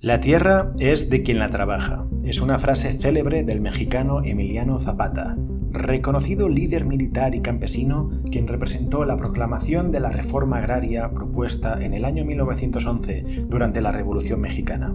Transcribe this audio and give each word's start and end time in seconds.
La 0.00 0.20
tierra 0.20 0.74
es 0.78 1.10
de 1.10 1.24
quien 1.24 1.40
la 1.40 1.48
trabaja. 1.48 2.06
Es 2.22 2.40
una 2.40 2.60
frase 2.60 2.92
célebre 2.92 3.42
del 3.42 3.60
mexicano 3.60 4.22
Emiliano 4.22 4.78
Zapata, 4.78 5.36
reconocido 5.72 6.48
líder 6.48 6.84
militar 6.84 7.34
y 7.34 7.40
campesino 7.40 8.08
quien 8.30 8.46
representó 8.46 9.04
la 9.04 9.16
proclamación 9.16 9.90
de 9.90 9.98
la 9.98 10.10
reforma 10.10 10.58
agraria 10.58 11.10
propuesta 11.10 11.82
en 11.82 11.94
el 11.94 12.04
año 12.04 12.24
1911 12.24 13.46
durante 13.48 13.80
la 13.80 13.90
Revolución 13.90 14.40
Mexicana. 14.40 14.94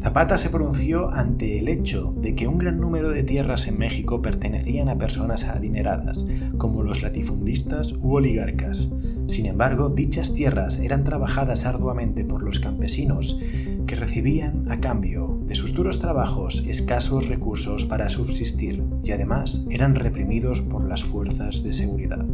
Zapata 0.00 0.38
se 0.38 0.48
pronunció 0.48 1.10
ante 1.10 1.58
el 1.58 1.68
hecho 1.68 2.14
de 2.16 2.34
que 2.34 2.48
un 2.48 2.56
gran 2.56 2.80
número 2.80 3.10
de 3.10 3.22
tierras 3.22 3.66
en 3.66 3.76
México 3.76 4.22
pertenecían 4.22 4.88
a 4.88 4.96
personas 4.96 5.44
adineradas, 5.44 6.26
como 6.56 6.82
los 6.82 7.02
latifundistas 7.02 7.92
u 7.92 8.14
oligarcas. 8.14 8.90
Sin 9.28 9.44
embargo, 9.44 9.90
dichas 9.90 10.32
tierras 10.32 10.78
eran 10.78 11.04
trabajadas 11.04 11.66
arduamente 11.66 12.24
por 12.24 12.42
los 12.42 12.60
campesinos, 12.60 13.38
que 13.86 13.94
recibían 13.94 14.70
a 14.70 14.80
cambio 14.80 15.29
de 15.50 15.56
sus 15.56 15.74
duros 15.74 15.98
trabajos 15.98 16.62
escasos 16.68 17.26
recursos 17.26 17.84
para 17.84 18.08
subsistir 18.08 18.84
y 19.02 19.10
además 19.10 19.64
eran 19.68 19.96
reprimidos 19.96 20.60
por 20.60 20.86
las 20.86 21.02
fuerzas 21.02 21.64
de 21.64 21.72
seguridad. 21.72 22.24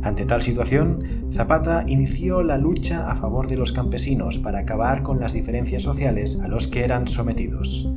Ante 0.00 0.24
tal 0.24 0.40
situación, 0.40 1.04
Zapata 1.30 1.84
inició 1.86 2.42
la 2.42 2.56
lucha 2.56 3.10
a 3.10 3.14
favor 3.14 3.46
de 3.46 3.58
los 3.58 3.72
campesinos 3.72 4.38
para 4.38 4.60
acabar 4.60 5.02
con 5.02 5.20
las 5.20 5.34
diferencias 5.34 5.82
sociales 5.82 6.40
a 6.42 6.48
los 6.48 6.66
que 6.66 6.82
eran 6.82 7.08
sometidos. 7.08 7.92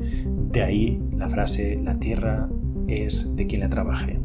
De 0.51 0.61
ahí 0.61 1.01
la 1.15 1.29
frase 1.29 1.79
la 1.81 1.95
tierra 1.95 2.49
es 2.89 3.37
de 3.37 3.47
quien 3.47 3.61
la 3.61 3.69
trabaje. 3.69 4.19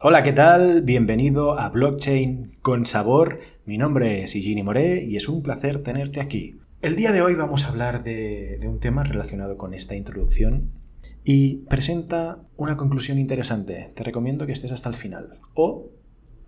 Hola, 0.00 0.22
¿qué 0.22 0.32
tal? 0.32 0.80
Bienvenido 0.80 1.60
a 1.60 1.68
Blockchain 1.68 2.48
con 2.62 2.86
sabor. 2.86 3.40
Mi 3.66 3.76
nombre 3.76 4.22
es 4.22 4.34
Igini 4.34 4.62
Moré 4.62 5.04
y 5.04 5.16
es 5.16 5.28
un 5.28 5.42
placer 5.42 5.82
tenerte 5.82 6.22
aquí. 6.22 6.58
El 6.80 6.94
día 6.94 7.10
de 7.10 7.22
hoy 7.22 7.34
vamos 7.34 7.64
a 7.64 7.70
hablar 7.70 8.04
de, 8.04 8.60
un 8.62 8.78
tema 8.78 9.02
relacionado 9.02 9.58
con 9.58 9.74
esta 9.74 9.96
introducción 9.96 10.70
y 11.24 11.64
presenta 11.68 12.44
una 12.56 12.76
conclusión 12.76 13.18
interesante. 13.18 13.90
Te 13.96 14.04
recomiendo 14.04 14.46
que 14.46 14.52
estés 14.52 14.70
hasta 14.70 14.88
el 14.88 14.94
final 14.94 15.40
o, 15.54 15.90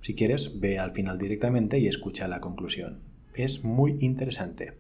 si 0.03 0.15
quieres, 0.15 0.61
ve 0.61 0.79
al 0.79 0.93
final 0.93 1.19
directamente 1.19 1.81
y 1.81 1.89
escucha 1.89 2.29
la 2.29 2.39
conclusión. 2.39 3.01
Es 3.35 3.65
muy 3.65 3.97
interesante. 3.99 4.75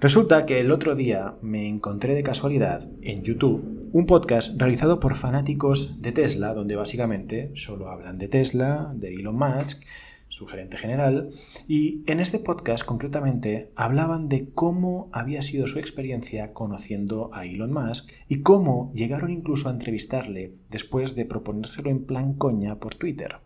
Resulta 0.00 0.46
que 0.46 0.58
el 0.58 0.72
otro 0.72 0.96
día 0.96 1.36
me 1.42 1.68
encontré 1.68 2.16
de 2.16 2.24
casualidad 2.24 2.88
en 3.02 3.22
YouTube 3.22 3.88
un 3.92 4.06
podcast 4.06 4.60
realizado 4.60 4.98
por 4.98 5.14
fanáticos 5.14 6.02
de 6.02 6.10
Tesla, 6.10 6.54
donde 6.54 6.74
básicamente 6.74 7.52
solo 7.54 7.88
hablan 7.88 8.18
de 8.18 8.26
Tesla, 8.26 8.92
de 8.96 9.14
Elon 9.14 9.36
Musk, 9.36 9.84
su 10.30 10.46
gerente 10.46 10.78
general, 10.78 11.30
y 11.68 12.02
en 12.06 12.20
este 12.20 12.38
podcast 12.38 12.84
concretamente 12.84 13.72
hablaban 13.74 14.28
de 14.28 14.48
cómo 14.50 15.10
había 15.12 15.42
sido 15.42 15.66
su 15.66 15.78
experiencia 15.78 16.54
conociendo 16.54 17.30
a 17.34 17.44
Elon 17.44 17.72
Musk 17.72 18.10
y 18.28 18.40
cómo 18.40 18.92
llegaron 18.94 19.30
incluso 19.30 19.68
a 19.68 19.72
entrevistarle 19.72 20.54
después 20.70 21.14
de 21.14 21.26
proponérselo 21.26 21.90
en 21.90 22.06
plan 22.06 22.32
coña 22.34 22.78
por 22.78 22.94
Twitter. 22.94 23.38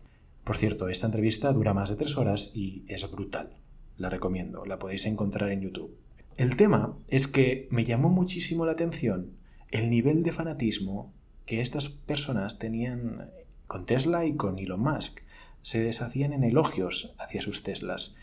Por 0.43 0.57
cierto, 0.57 0.87
esta 0.87 1.07
entrevista 1.07 1.51
dura 1.51 1.73
más 1.73 1.89
de 1.89 1.95
tres 1.95 2.17
horas 2.17 2.51
y 2.55 2.85
es 2.87 3.09
brutal. 3.11 3.57
La 3.97 4.09
recomiendo, 4.09 4.63
la 4.65 4.77
podéis 4.77 5.07
encontrar 5.07 5.51
en 5.51 5.61
YouTube. 5.61 5.97
El 6.37 6.55
tema 6.55 6.97
es 7.07 7.27
que 7.27 7.67
me 7.71 7.83
llamó 7.83 8.09
muchísimo 8.09 8.65
la 8.65 8.73
atención 8.73 9.31
el 9.71 9.89
nivel 9.89 10.21
de 10.21 10.31
fanatismo 10.31 11.13
que 11.45 11.61
estas 11.61 11.89
personas 11.89 12.59
tenían 12.59 13.31
con 13.67 13.85
Tesla 13.85 14.25
y 14.25 14.35
con 14.35 14.59
Elon 14.59 14.81
Musk 14.81 15.21
se 15.65 15.79
deshacían 15.79 16.31
en 16.31 16.43
elogios 16.43 17.15
hacia 17.17 17.41
sus 17.41 17.63
Teslas 17.63 18.17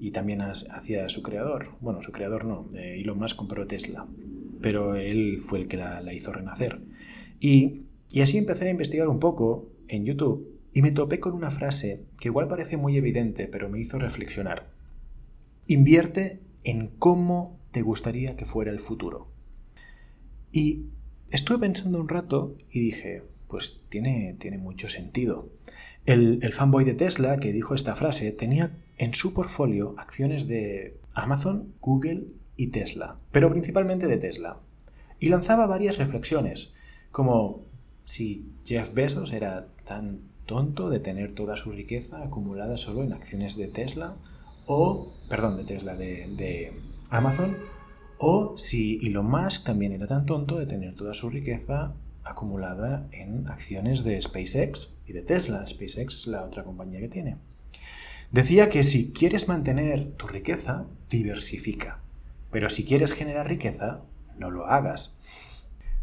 y 0.00 0.12
también 0.12 0.40
hacia 0.40 1.06
su 1.10 1.22
creador. 1.22 1.74
Bueno, 1.82 2.02
su 2.02 2.12
creador 2.12 2.46
no, 2.46 2.66
eh, 2.74 3.02
Elon 3.02 3.18
Musk 3.18 3.36
compró 3.36 3.66
Tesla, 3.66 4.06
pero 4.62 4.96
él 4.96 5.42
fue 5.44 5.58
el 5.58 5.68
que 5.68 5.76
la, 5.76 6.14
hizo 6.14 6.32
renacer. 6.32 6.80
Y, 7.40 7.82
y 8.10 8.22
así 8.22 8.38
empecé 8.38 8.68
a 8.68 8.70
investigar 8.70 9.08
un 9.08 9.20
poco 9.20 9.70
en 9.86 10.06
YouTube 10.06 10.58
y 10.72 10.80
me 10.80 10.90
topé 10.90 11.20
con 11.20 11.34
una 11.34 11.50
frase 11.50 12.06
que 12.18 12.28
igual 12.28 12.48
parece 12.48 12.78
muy 12.78 12.96
evidente, 12.96 13.48
pero 13.48 13.68
me 13.68 13.78
hizo 13.78 13.98
reflexionar. 13.98 14.70
Invierte 15.66 16.40
en 16.64 16.88
cómo 16.98 17.60
te 17.70 17.82
gustaría 17.82 18.34
que 18.34 18.46
fuera 18.46 18.70
el 18.70 18.80
futuro. 18.80 19.28
Y 20.52 20.86
estuve 21.30 21.58
pensando 21.58 22.00
un 22.00 22.08
rato 22.08 22.56
y 22.70 22.80
dije, 22.80 23.24
pues 23.48 23.82
tiene, 23.88 24.36
tiene 24.38 24.58
mucho 24.58 24.88
sentido. 24.88 25.50
El, 26.06 26.40
el, 26.42 26.52
fanboy 26.52 26.84
de 26.84 26.94
Tesla 26.94 27.38
que 27.38 27.52
dijo 27.52 27.74
esta 27.74 27.94
frase 27.94 28.30
tenía 28.32 28.78
en 28.96 29.14
su 29.14 29.34
portfolio 29.34 29.94
acciones 29.98 30.48
de 30.48 30.98
Amazon, 31.14 31.74
Google 31.80 32.26
y 32.56 32.68
Tesla, 32.68 33.16
pero 33.32 33.50
principalmente 33.50 34.06
de 34.06 34.18
Tesla. 34.18 34.60
Y 35.20 35.28
lanzaba 35.28 35.66
varias 35.66 35.98
reflexiones, 35.98 36.74
como 37.10 37.66
si 38.04 38.52
Jeff 38.64 38.92
Bezos 38.92 39.32
era 39.32 39.68
tan 39.84 40.20
tonto 40.46 40.88
de 40.88 41.00
tener 41.00 41.34
toda 41.34 41.56
su 41.56 41.72
riqueza 41.72 42.22
acumulada 42.22 42.76
solo 42.76 43.02
en 43.02 43.12
acciones 43.12 43.56
de 43.56 43.68
Tesla, 43.68 44.16
o, 44.66 45.14
perdón, 45.28 45.56
de 45.56 45.64
Tesla, 45.64 45.94
de, 45.94 46.28
de 46.36 46.72
Amazon, 47.10 47.56
o 48.18 48.56
si 48.56 48.98
Elon 49.06 49.30
Musk 49.30 49.64
también 49.64 49.92
era 49.92 50.06
tan 50.06 50.26
tonto 50.26 50.58
de 50.58 50.66
tener 50.66 50.94
toda 50.94 51.14
su 51.14 51.30
riqueza 51.30 51.94
acumulada 52.28 53.08
en 53.12 53.48
acciones 53.48 54.04
de 54.04 54.20
SpaceX 54.20 54.94
y 55.06 55.12
de 55.12 55.22
Tesla. 55.22 55.66
SpaceX 55.66 56.14
es 56.14 56.26
la 56.26 56.44
otra 56.44 56.64
compañía 56.64 57.00
que 57.00 57.08
tiene. 57.08 57.36
Decía 58.30 58.68
que 58.68 58.84
si 58.84 59.12
quieres 59.12 59.48
mantener 59.48 60.08
tu 60.08 60.26
riqueza, 60.26 60.86
diversifica. 61.08 62.00
Pero 62.50 62.68
si 62.70 62.84
quieres 62.84 63.12
generar 63.12 63.48
riqueza, 63.48 64.02
no 64.38 64.50
lo 64.50 64.66
hagas. 64.66 65.18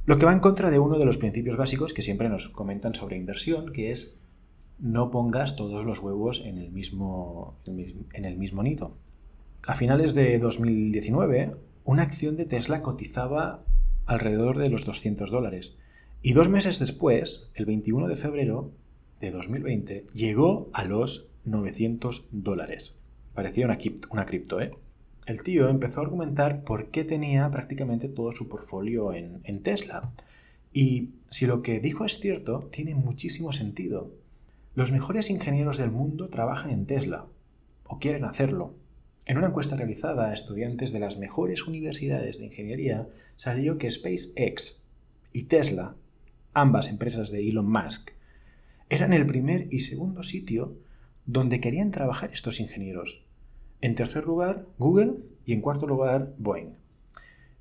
Lo 0.05 0.17
que 0.17 0.25
va 0.25 0.33
en 0.33 0.39
contra 0.39 0.69
de 0.71 0.79
uno 0.79 0.97
de 0.97 1.05
los 1.05 1.17
principios 1.17 1.57
básicos 1.57 1.93
que 1.93 2.01
siempre 2.01 2.29
nos 2.29 2.49
comentan 2.49 2.93
sobre 2.93 3.17
inversión, 3.17 3.71
que 3.73 3.91
es 3.91 4.19
no 4.77 5.09
pongas 5.09 5.55
todos 5.55 5.85
los 5.85 5.99
huevos 5.99 6.41
en 6.43 6.57
el 6.57 6.71
mismo, 6.71 7.57
en 7.65 8.25
el 8.25 8.37
mismo 8.37 8.61
nido. 8.61 8.97
A 9.65 9.75
finales 9.75 10.13
de 10.13 10.37
2019, 10.37 11.55
una 11.85 12.03
acción 12.03 12.35
de 12.35 12.45
Tesla 12.45 12.81
cotizaba 12.81 13.63
alrededor 14.05 14.57
de 14.57 14.69
los 14.69 14.85
200 14.85 15.31
dólares 15.31 15.75
y 16.25 16.33
dos 16.33 16.49
meses 16.49 16.79
después, 16.79 17.51
el 17.53 17.67
21 17.67 18.07
de 18.07 18.15
febrero 18.15 18.71
de 19.19 19.29
2020, 19.29 20.07
llegó 20.15 20.71
a 20.73 20.83
los 20.83 21.29
900 21.43 22.29
dólares. 22.31 22.95
Parecía 23.35 23.67
una, 24.09 24.25
cripto, 24.25 24.59
¿eh? 24.59 24.71
El 25.27 25.43
tío 25.43 25.69
empezó 25.69 25.99
a 25.99 26.03
argumentar 26.05 26.63
por 26.63 26.89
qué 26.89 27.03
tenía 27.03 27.51
prácticamente 27.51 28.09
todo 28.09 28.31
su 28.31 28.49
portfolio 28.49 29.13
en, 29.13 29.41
en 29.43 29.61
Tesla. 29.61 30.13
Y 30.73 31.11
si 31.29 31.45
lo 31.45 31.61
que 31.61 31.79
dijo 31.79 32.05
es 32.05 32.19
cierto, 32.19 32.69
tiene 32.71 32.95
muchísimo 32.95 33.53
sentido. 33.53 34.11
Los 34.73 34.91
mejores 34.91 35.29
ingenieros 35.29 35.77
del 35.77 35.91
mundo 35.91 36.29
trabajan 36.29 36.71
en 36.71 36.87
Tesla, 36.87 37.27
o 37.83 37.99
quieren 37.99 38.25
hacerlo. 38.25 38.73
En 39.27 39.37
una 39.37 39.49
encuesta 39.49 39.75
realizada 39.75 40.31
a 40.31 40.33
estudiantes 40.33 40.91
de 40.91 41.01
las 41.01 41.19
mejores 41.19 41.67
universidades 41.67 42.39
de 42.39 42.45
ingeniería, 42.45 43.07
salió 43.35 43.77
que 43.77 43.91
SpaceX 43.91 44.81
y 45.31 45.43
Tesla 45.43 45.97
ambas 46.55 46.87
empresas 46.87 47.29
de 47.29 47.47
Elon 47.47 47.69
Musk, 47.69 48.11
eran 48.89 49.13
el 49.13 49.25
primer 49.27 49.67
y 49.71 49.81
segundo 49.81 50.23
sitio 50.23 50.77
donde 51.25 51.59
querían 51.59 51.91
trabajar 51.91 52.31
estos 52.33 52.59
ingenieros. 52.59 53.23
En 53.81 53.95
tercer 53.95 54.25
lugar, 54.25 54.65
Google 54.77 55.17
y 55.45 55.53
en 55.53 55.61
cuarto 55.61 55.85
lugar, 55.85 56.33
Boeing. 56.37 56.73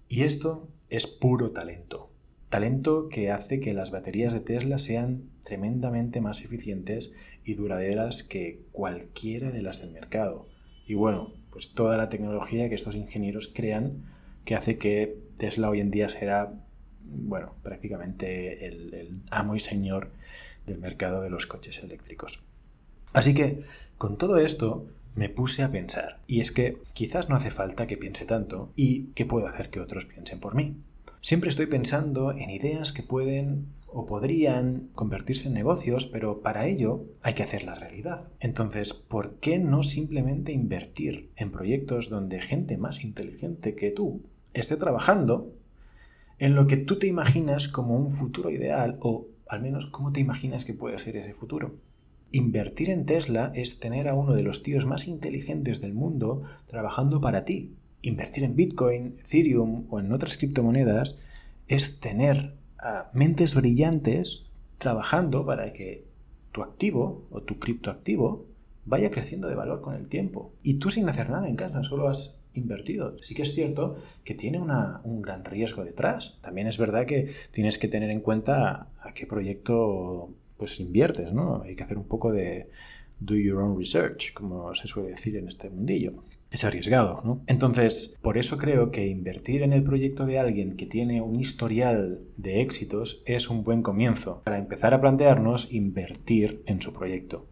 Y 0.09 0.22
esto 0.22 0.69
es 0.88 1.06
puro 1.06 1.50
talento. 1.50 2.10
Talento 2.50 3.09
que 3.09 3.31
hace 3.31 3.59
que 3.59 3.75
las 3.75 3.91
baterías 3.91 4.33
de 4.33 4.41
Tesla 4.41 4.78
sean 4.78 5.31
tremendamente 5.44 6.21
más 6.21 6.43
eficientes 6.43 7.12
y 7.44 7.54
duraderas 7.54 8.22
que 8.22 8.62
cualquiera 8.71 9.50
de 9.50 9.62
las 9.62 9.81
del 9.81 9.91
mercado. 9.91 10.47
Y 10.87 10.94
bueno, 10.94 11.34
pues 11.50 11.72
toda 11.72 11.97
la 11.97 12.10
tecnología 12.10 12.69
que 12.69 12.75
estos 12.75 12.94
ingenieros 12.94 13.50
crean 13.53 14.04
que 14.44 14.54
hace 14.54 14.78
que 14.78 15.19
Tesla 15.37 15.71
hoy 15.71 15.81
en 15.81 15.91
día 15.91 16.09
sea 16.09 16.53
bueno, 17.04 17.54
prácticamente 17.62 18.66
el, 18.66 19.22
amo 19.30 19.56
y 19.56 19.60
señor 19.60 20.10
del 20.66 20.78
mercado 20.78 21.22
de 21.22 21.30
los 21.30 21.47
coches 21.47 21.83
eléctricos. 21.83 22.42
Así 23.12 23.34
que, 23.34 23.60
con 23.98 24.18
todo 24.18 24.39
esto, 24.39 24.86
me 25.15 25.28
puse 25.28 25.62
a 25.62 25.71
pensar, 25.71 26.21
y 26.27 26.41
es 26.41 26.51
que 26.51 26.78
quizás 26.92 27.28
no 27.28 27.36
hace 27.36 27.51
falta 27.51 27.86
que 27.86 27.97
piense 27.97 28.24
tanto 28.24 28.72
y 28.74 29.12
que 29.12 29.27
puedo 29.27 29.47
hacer 29.47 29.71
que 29.71 29.80
otros 29.80 30.06
piensen 30.06 30.41
por 30.41 30.54
mí. 30.54 30.77
Siempre 31.21 31.51
estoy 31.51 31.66
pensando 31.66 32.33
en 32.33 32.51
ideas 32.51 32.92
que 32.92 33.03
pueden 33.03 33.68
o 33.86 34.07
podrían 34.07 34.89
convertirse 34.95 35.47
en 35.47 35.54
negocios, 35.54 36.07
pero 36.07 36.42
para 36.42 36.66
ello 36.66 37.04
hay 37.22 37.34
que 37.34 37.45
hacer 37.45 37.62
la 37.62 37.77
realidad. 37.77 38.28
Entonces, 38.41 38.92
¿por 38.92 39.36
qué 39.36 39.60
no 39.60 39.84
simplemente 39.84 40.53
invertir 40.53 41.30
en 41.36 41.53
proyectos 41.53 42.10
donde 42.10 42.41
gente 42.41 42.77
más 42.77 43.04
inteligente 43.04 43.77
que 43.77 43.92
tú 43.92 44.22
esté 44.53 44.77
trabajando 44.77 45.53
en 46.45 46.55
lo 46.55 46.67
que 46.67 46.77
tú 46.77 46.99
te 46.99 47.07
imaginas 47.07 47.69
como 47.69 47.97
un 47.97 48.11
futuro 48.11 48.51
ideal 48.51 48.99
o 49.01 49.29
al 49.49 49.63
menos 49.63 49.87
cómo 49.87 50.13
te 50.13 50.21
imaginas 50.21 50.67
que 50.67 50.75
puede 50.75 50.99
ser 50.99 51.17
ese 51.17 51.33
futuro. 51.33 51.77
Invertir 52.33 52.91
en 52.91 53.07
Tesla 53.07 53.51
es 53.55 53.81
tener 53.81 54.09
a 54.09 54.15
uno 54.15 54.35
de 54.35 54.43
los 54.43 54.63
tíos 54.63 54.85
más 54.85 55.09
inteligentes 55.09 55.81
del 55.81 55.95
mundo 55.95 56.43
trabajando 56.67 57.23
para 57.23 57.47
ti 57.47 57.77
invertir 58.03 58.45
en 58.45 58.57
Bitcoin, 58.57 59.17
Ethereum 59.21 59.87
o 59.89 60.01
en 60.01 60.13
otras 60.13 60.37
criptomonedas 60.37 61.19
es 61.67 62.01
tener 62.01 62.55
ah, 62.79 63.11
mentes 63.15 63.55
brillantes 63.55 64.43
trabajando 64.77 65.47
para 65.47 65.73
que 65.73 66.05
tu 66.53 66.63
activo 66.63 67.27
o 67.31 67.41
tu 67.41 67.59
criptoactivo 67.59 68.45
vaya 68.85 69.11
creciendo 69.11 69.49
de 69.49 69.55
valor 69.55 69.81
con 69.81 69.95
el 69.95 70.09
tiempo. 70.09 70.53
Y 70.63 70.75
tú 70.75 70.91
sin 70.91 71.09
hacer 71.09 71.31
nada 71.31 71.49
en 71.49 71.57
casa, 71.57 71.83
solo 71.85 72.07
has 72.07 72.39
invertido. 72.54 73.16
Sí 73.21 73.34
que 73.34 73.42
es 73.42 73.54
cierto 73.54 73.97
que 74.24 74.34
tiene 74.34 74.60
un 74.60 75.22
gran 75.22 75.45
riesgo 75.45 75.84
detrás. 75.84 76.39
También 76.41 76.66
es 76.66 76.78
verdad 76.78 77.06
que 77.06 77.30
tienes 77.51 77.78
que 77.78 77.89
tener 77.89 78.10
en 78.10 78.21
cuenta 78.21 78.89
a 79.01 79.12
qué 79.15 79.27
proyecto 79.27 80.30
pues 80.56 80.80
inviertes, 80.80 81.33
¿no? 81.33 81.62
Hay 81.62 81.74
que 81.74 81.83
hacer 81.83 81.98
un 81.98 82.04
poco 82.04 82.33
de 82.33 82.68
do 83.21 83.34
your 83.34 83.60
own 83.60 83.78
research, 83.78 84.33
como 84.33 84.74
se 84.74 84.86
suele 84.86 85.10
decir 85.10 85.36
en 85.36 85.48
este 85.48 85.71
mundillo. 85.71 86.22
Es 86.51 86.65
arriesgado, 86.65 87.21
¿no? 87.24 87.42
Entonces, 87.48 88.16
por 88.22 88.39
eso 88.39 88.59
creo 88.59 88.92
que 88.92 89.09
invertir 89.09 89.62
en 89.62 89.72
el 89.72 89.83
proyecto 89.83 90.24
de 90.24 90.39
alguien 90.39 90.77
que 90.77 90.86
tiene 90.86 91.21
un 91.21 91.41
historial 91.41 92.21
de 92.36 92.60
éxitos 92.60 93.22
es 93.27 93.50
un 93.50 93.65
buen 93.65 93.83
comienzo 93.83 94.42
para 94.45 94.59
empezar 94.59 94.95
a 94.95 95.00
plantearnos 95.00 95.66
invertir 95.72 96.62
en 96.66 96.80
su 96.80 96.92
proyecto. 96.92 97.48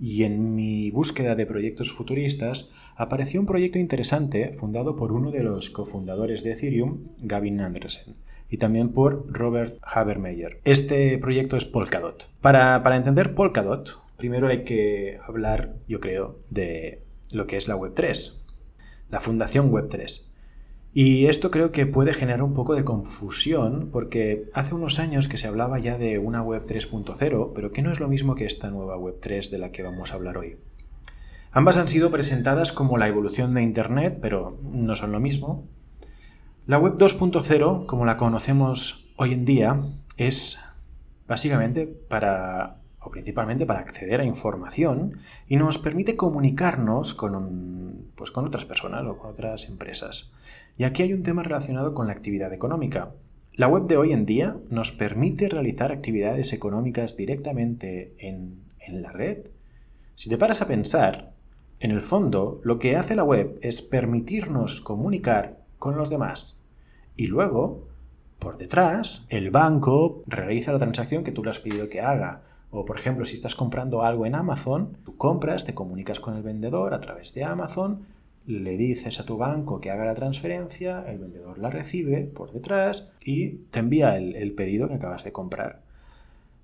Y 0.00 0.24
en 0.24 0.54
mi 0.54 0.90
búsqueda 0.90 1.34
de 1.34 1.46
proyectos 1.46 1.92
futuristas 1.92 2.70
apareció 2.96 3.40
un 3.40 3.46
proyecto 3.46 3.78
interesante 3.78 4.52
fundado 4.52 4.96
por 4.96 5.12
uno 5.12 5.30
de 5.30 5.42
los 5.42 5.70
cofundadores 5.70 6.44
de 6.44 6.52
Ethereum, 6.52 7.08
Gavin 7.20 7.60
Anderson, 7.60 8.16
y 8.48 8.58
también 8.58 8.90
por 8.90 9.26
Robert 9.32 9.76
Habermeyer. 9.82 10.60
Este 10.64 11.18
proyecto 11.18 11.56
es 11.56 11.64
Polkadot. 11.64 12.30
Para, 12.40 12.82
para 12.82 12.96
entender 12.96 13.34
Polkadot, 13.34 13.98
primero 14.16 14.48
hay 14.48 14.64
que 14.64 15.18
hablar, 15.26 15.76
yo 15.88 16.00
creo, 16.00 16.40
de 16.50 17.02
lo 17.32 17.46
que 17.46 17.56
es 17.56 17.68
la 17.68 17.76
Web3, 17.76 18.34
la 19.10 19.20
fundación 19.20 19.70
Web3. 19.72 20.27
Y 21.00 21.26
esto 21.26 21.52
creo 21.52 21.70
que 21.70 21.86
puede 21.86 22.12
generar 22.12 22.42
un 22.42 22.54
poco 22.54 22.74
de 22.74 22.82
confusión 22.82 23.90
porque 23.92 24.50
hace 24.52 24.74
unos 24.74 24.98
años 24.98 25.28
que 25.28 25.36
se 25.36 25.46
hablaba 25.46 25.78
ya 25.78 25.96
de 25.96 26.18
una 26.18 26.42
web 26.42 26.66
3.0, 26.66 27.52
pero 27.54 27.70
que 27.70 27.82
no 27.82 27.92
es 27.92 28.00
lo 28.00 28.08
mismo 28.08 28.34
que 28.34 28.46
esta 28.46 28.68
nueva 28.68 28.98
web 28.98 29.14
3 29.20 29.52
de 29.52 29.58
la 29.58 29.70
que 29.70 29.84
vamos 29.84 30.10
a 30.10 30.16
hablar 30.16 30.38
hoy. 30.38 30.56
Ambas 31.52 31.76
han 31.76 31.86
sido 31.86 32.10
presentadas 32.10 32.72
como 32.72 32.98
la 32.98 33.06
evolución 33.06 33.54
de 33.54 33.62
Internet, 33.62 34.18
pero 34.20 34.58
no 34.64 34.96
son 34.96 35.12
lo 35.12 35.20
mismo. 35.20 35.68
La 36.66 36.78
web 36.80 36.96
2.0, 36.96 37.86
como 37.86 38.04
la 38.04 38.16
conocemos 38.16 39.08
hoy 39.14 39.34
en 39.34 39.44
día, 39.44 39.80
es 40.16 40.58
básicamente 41.28 41.86
para 41.86 42.78
o 43.00 43.10
principalmente 43.10 43.66
para 43.66 43.80
acceder 43.80 44.20
a 44.20 44.24
información 44.24 45.18
y 45.46 45.56
nos 45.56 45.78
permite 45.78 46.16
comunicarnos 46.16 47.14
con, 47.14 48.10
pues 48.14 48.30
con 48.30 48.46
otras 48.46 48.64
personas 48.64 49.04
o 49.06 49.16
con 49.18 49.30
otras 49.30 49.68
empresas. 49.68 50.32
Y 50.76 50.84
aquí 50.84 51.02
hay 51.02 51.12
un 51.12 51.22
tema 51.22 51.42
relacionado 51.42 51.94
con 51.94 52.06
la 52.06 52.12
actividad 52.12 52.52
económica. 52.52 53.14
La 53.54 53.68
web 53.68 53.86
de 53.86 53.96
hoy 53.96 54.12
en 54.12 54.26
día 54.26 54.56
nos 54.70 54.92
permite 54.92 55.48
realizar 55.48 55.92
actividades 55.92 56.52
económicas 56.52 57.16
directamente 57.16 58.14
en, 58.18 58.62
en 58.78 59.02
la 59.02 59.12
red. 59.12 59.48
Si 60.14 60.28
te 60.28 60.38
paras 60.38 60.62
a 60.62 60.68
pensar, 60.68 61.32
en 61.80 61.90
el 61.92 62.00
fondo 62.00 62.60
lo 62.64 62.78
que 62.78 62.96
hace 62.96 63.14
la 63.14 63.24
web 63.24 63.58
es 63.62 63.82
permitirnos 63.82 64.80
comunicar 64.80 65.60
con 65.78 65.96
los 65.96 66.10
demás. 66.10 66.64
Y 67.16 67.26
luego, 67.26 67.88
por 68.38 68.56
detrás, 68.56 69.26
el 69.28 69.50
banco 69.50 70.22
realiza 70.26 70.72
la 70.72 70.78
transacción 70.78 71.24
que 71.24 71.32
tú 71.32 71.42
le 71.42 71.50
has 71.50 71.60
pedido 71.60 71.88
que 71.88 72.00
haga 72.00 72.42
o 72.70 72.84
por 72.84 72.98
ejemplo, 72.98 73.24
si 73.24 73.34
estás 73.34 73.54
comprando 73.54 74.02
algo 74.02 74.26
en 74.26 74.34
Amazon, 74.34 74.98
tú 75.04 75.16
compras, 75.16 75.64
te 75.64 75.74
comunicas 75.74 76.20
con 76.20 76.36
el 76.36 76.42
vendedor 76.42 76.92
a 76.92 77.00
través 77.00 77.32
de 77.34 77.44
Amazon, 77.44 78.04
le 78.48 78.76
dices 78.76 79.20
a 79.20 79.26
tu 79.26 79.36
banco 79.36 79.80
que 79.80 79.90
haga 79.90 80.06
la 80.06 80.14
transferencia, 80.14 81.04
el 81.06 81.18
vendedor 81.18 81.58
la 81.58 81.70
recibe 81.70 82.24
por 82.24 82.52
detrás 82.52 83.12
y 83.22 83.50
te 83.70 83.78
envía 83.78 84.16
el, 84.16 84.52
pedido 84.54 84.88
que 84.88 84.94
acabas 84.94 85.24
de 85.24 85.32
comprar. 85.32 85.82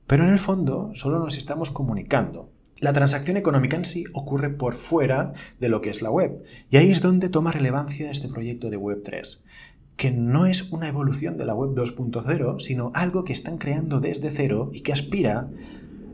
Pero 0.06 0.24
en 0.24 0.30
el 0.30 0.38
fondo 0.38 0.90
solo 0.94 1.18
nos 1.18 1.36
estamos 1.36 1.70
comunicando. 1.70 2.50
La 2.80 2.92
transacción 2.92 3.36
económica 3.36 3.76
en 3.76 3.84
sí 3.84 4.04
ocurre 4.12 4.50
por 4.50 4.74
fuera 4.74 5.32
de 5.60 5.68
lo 5.68 5.80
que 5.80 5.90
es 5.90 6.02
la 6.02 6.10
web. 6.10 6.42
Y 6.70 6.78
ahí 6.78 6.90
es 6.90 7.00
donde 7.00 7.28
toma 7.28 7.52
relevancia 7.52 8.10
este 8.10 8.28
proyecto 8.28 8.68
de 8.68 8.78
Web3, 8.78 9.40
que 9.96 10.10
no 10.10 10.46
es 10.46 10.70
una 10.72 10.88
evolución 10.88 11.36
de 11.36 11.44
la 11.44 11.54
web 11.54 11.74
2.0, 11.74 12.60
sino 12.60 12.92
algo 12.94 13.24
que 13.24 13.32
están 13.32 13.58
creando 13.58 14.00
desde 14.00 14.30
cero 14.30 14.70
y 14.72 14.80
que 14.80 14.92
aspira 14.92 15.50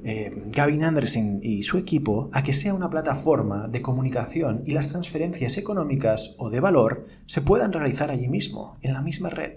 eh, 0.04 0.32
Gavin 0.46 0.84
Anderson 0.84 1.40
y 1.42 1.62
su 1.62 1.78
equipo 1.78 2.30
a 2.32 2.42
que 2.42 2.52
sea 2.52 2.74
una 2.74 2.90
plataforma 2.90 3.68
de 3.68 3.82
comunicación 3.82 4.62
y 4.66 4.72
las 4.72 4.88
transferencias 4.88 5.56
económicas 5.58 6.34
o 6.38 6.50
de 6.50 6.60
valor 6.60 7.06
se 7.26 7.42
puedan 7.42 7.72
realizar 7.72 8.10
allí 8.10 8.28
mismo, 8.28 8.78
en 8.82 8.92
la 8.92 9.02
misma 9.02 9.30
red, 9.30 9.54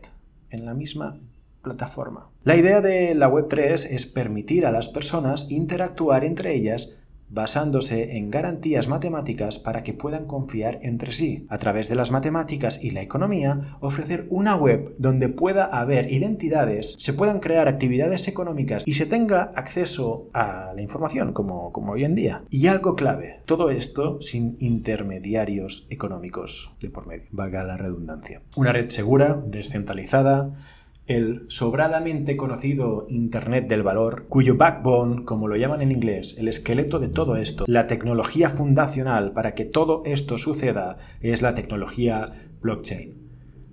en 0.49 0.65
la 0.65 0.73
misma 0.73 1.19
plataforma. 1.61 2.29
La 2.43 2.55
idea 2.55 2.81
de 2.81 3.15
la 3.15 3.29
Web3 3.29 3.87
es 3.89 4.05
permitir 4.05 4.65
a 4.65 4.71
las 4.71 4.89
personas 4.89 5.47
interactuar 5.49 6.25
entre 6.25 6.53
ellas 6.53 6.95
basándose 7.33 8.17
en 8.17 8.29
garantías 8.29 8.87
matemáticas 8.87 9.57
para 9.59 9.83
que 9.83 9.93
puedan 9.93 10.25
confiar 10.25 10.79
entre 10.83 11.11
sí. 11.11 11.45
A 11.49 11.57
través 11.57 11.89
de 11.89 11.95
las 11.95 12.11
matemáticas 12.11 12.83
y 12.83 12.91
la 12.91 13.01
economía, 13.01 13.77
ofrecer 13.79 14.27
una 14.29 14.55
web 14.55 14.93
donde 14.99 15.29
pueda 15.29 15.65
haber 15.65 16.11
identidades, 16.11 16.95
se 16.97 17.13
puedan 17.13 17.39
crear 17.39 17.67
actividades 17.67 18.27
económicas 18.27 18.87
y 18.87 18.93
se 18.93 19.05
tenga 19.05 19.51
acceso 19.55 20.29
a 20.33 20.73
la 20.75 20.81
información 20.81 21.33
como, 21.33 21.71
como 21.71 21.93
hoy 21.93 22.03
en 22.05 22.15
día. 22.15 22.43
Y 22.49 22.67
algo 22.67 22.95
clave, 22.95 23.41
todo 23.45 23.69
esto 23.71 24.21
sin 24.21 24.55
intermediarios 24.59 25.87
económicos 25.89 26.71
de 26.79 26.89
por 26.89 27.07
medio, 27.07 27.27
valga 27.31 27.63
la 27.63 27.77
redundancia. 27.77 28.41
Una 28.55 28.71
red 28.71 28.89
segura, 28.89 29.41
descentralizada, 29.45 30.53
el 31.05 31.45
sobradamente 31.49 32.37
conocido 32.37 33.05
Internet 33.09 33.67
del 33.67 33.83
Valor, 33.83 34.27
cuyo 34.29 34.55
backbone, 34.55 35.25
como 35.25 35.47
lo 35.47 35.57
llaman 35.57 35.81
en 35.81 35.91
inglés, 35.91 36.35
el 36.37 36.47
esqueleto 36.47 36.99
de 36.99 37.09
todo 37.09 37.35
esto, 37.35 37.65
la 37.67 37.87
tecnología 37.87 38.49
fundacional 38.49 39.33
para 39.33 39.53
que 39.53 39.65
todo 39.65 40.01
esto 40.05 40.37
suceda, 40.37 40.97
es 41.19 41.41
la 41.41 41.55
tecnología 41.55 42.31
blockchain. 42.61 43.21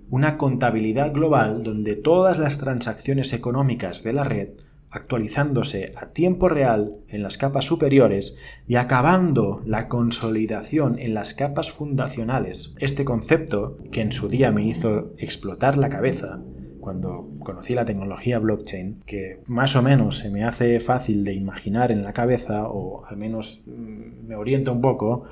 Una 0.09 0.37
contabilidad 0.37 1.13
global 1.13 1.63
donde 1.63 1.95
todas 1.95 2.37
las 2.37 2.57
transacciones 2.57 3.31
económicas 3.31 4.03
de 4.03 4.11
la 4.11 4.25
red 4.25 4.49
actualizándose 4.91 5.93
a 5.95 6.07
tiempo 6.07 6.49
real 6.49 6.97
en 7.07 7.23
las 7.23 7.37
capas 7.37 7.63
superiores 7.63 8.37
y 8.67 8.75
acabando 8.75 9.61
la 9.65 9.87
consolidación 9.87 10.99
en 10.99 11.13
las 11.13 11.33
capas 11.33 11.71
fundacionales. 11.71 12.75
Este 12.77 13.05
concepto, 13.05 13.77
que 13.89 14.01
en 14.01 14.11
su 14.11 14.27
día 14.27 14.51
me 14.51 14.67
hizo 14.67 15.13
explotar 15.17 15.77
la 15.77 15.87
cabeza, 15.87 16.41
cuando 16.81 17.29
conocí 17.39 17.73
la 17.73 17.85
tecnología 17.85 18.39
blockchain, 18.39 19.03
que 19.05 19.39
más 19.47 19.75
o 19.75 19.81
menos 19.81 20.17
se 20.17 20.29
me 20.29 20.43
hace 20.43 20.79
fácil 20.79 21.23
de 21.23 21.33
imaginar 21.33 21.91
en 21.91 22.03
la 22.03 22.11
cabeza, 22.11 22.67
o 22.67 23.05
al 23.05 23.17
menos 23.17 23.63
mm, 23.65 24.27
me 24.27 24.35
orienta 24.35 24.71
un 24.71 24.81
poco, 24.81 25.23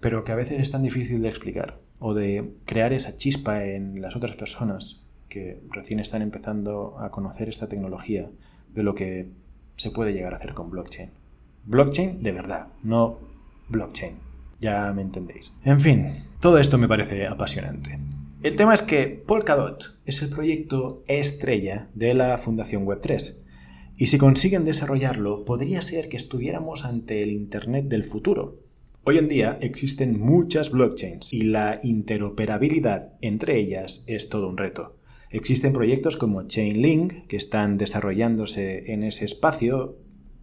pero 0.00 0.24
que 0.24 0.32
a 0.32 0.36
veces 0.36 0.60
es 0.60 0.70
tan 0.70 0.82
difícil 0.82 1.20
de 1.20 1.28
explicar, 1.28 1.78
o 2.00 2.14
de 2.14 2.54
crear 2.64 2.92
esa 2.92 3.16
chispa 3.16 3.64
en 3.64 4.00
las 4.00 4.16
otras 4.16 4.36
personas 4.36 5.04
que 5.28 5.60
recién 5.70 6.00
están 6.00 6.22
empezando 6.22 6.98
a 6.98 7.10
conocer 7.10 7.48
esta 7.48 7.68
tecnología, 7.68 8.30
de 8.72 8.82
lo 8.82 8.94
que 8.94 9.30
se 9.76 9.90
puede 9.90 10.12
llegar 10.12 10.34
a 10.34 10.36
hacer 10.38 10.54
con 10.54 10.70
blockchain. 10.70 11.10
Blockchain 11.64 12.22
de 12.22 12.32
verdad, 12.32 12.68
no 12.82 13.18
blockchain. 13.68 14.14
Ya 14.60 14.92
me 14.92 15.02
entendéis. 15.02 15.54
En 15.64 15.80
fin, 15.80 16.08
todo 16.38 16.58
esto 16.58 16.76
me 16.76 16.88
parece 16.88 17.26
apasionante. 17.26 17.98
El 18.42 18.56
tema 18.56 18.72
es 18.72 18.80
que 18.80 19.22
Polkadot 19.26 20.00
es 20.06 20.22
el 20.22 20.30
proyecto 20.30 21.04
estrella 21.06 21.90
de 21.92 22.14
la 22.14 22.38
Fundación 22.38 22.86
Web3. 22.86 23.36
Y 23.98 24.06
si 24.06 24.16
consiguen 24.16 24.64
desarrollarlo, 24.64 25.44
podría 25.44 25.82
ser 25.82 26.08
que 26.08 26.16
estuviéramos 26.16 26.86
ante 26.86 27.22
el 27.22 27.32
Internet 27.32 27.88
del 27.88 28.02
futuro. 28.02 28.62
Hoy 29.04 29.18
en 29.18 29.28
día 29.28 29.58
existen 29.60 30.18
muchas 30.18 30.70
blockchains 30.70 31.30
y 31.34 31.42
la 31.42 31.80
interoperabilidad 31.82 33.12
entre 33.20 33.58
ellas 33.58 34.04
es 34.06 34.30
todo 34.30 34.48
un 34.48 34.56
reto. 34.56 34.96
Existen 35.28 35.74
proyectos 35.74 36.16
como 36.16 36.44
Chainlink 36.44 37.26
que 37.26 37.36
están 37.36 37.76
desarrollándose 37.76 38.90
en 38.90 39.02
ese 39.02 39.26
espacio 39.26 39.98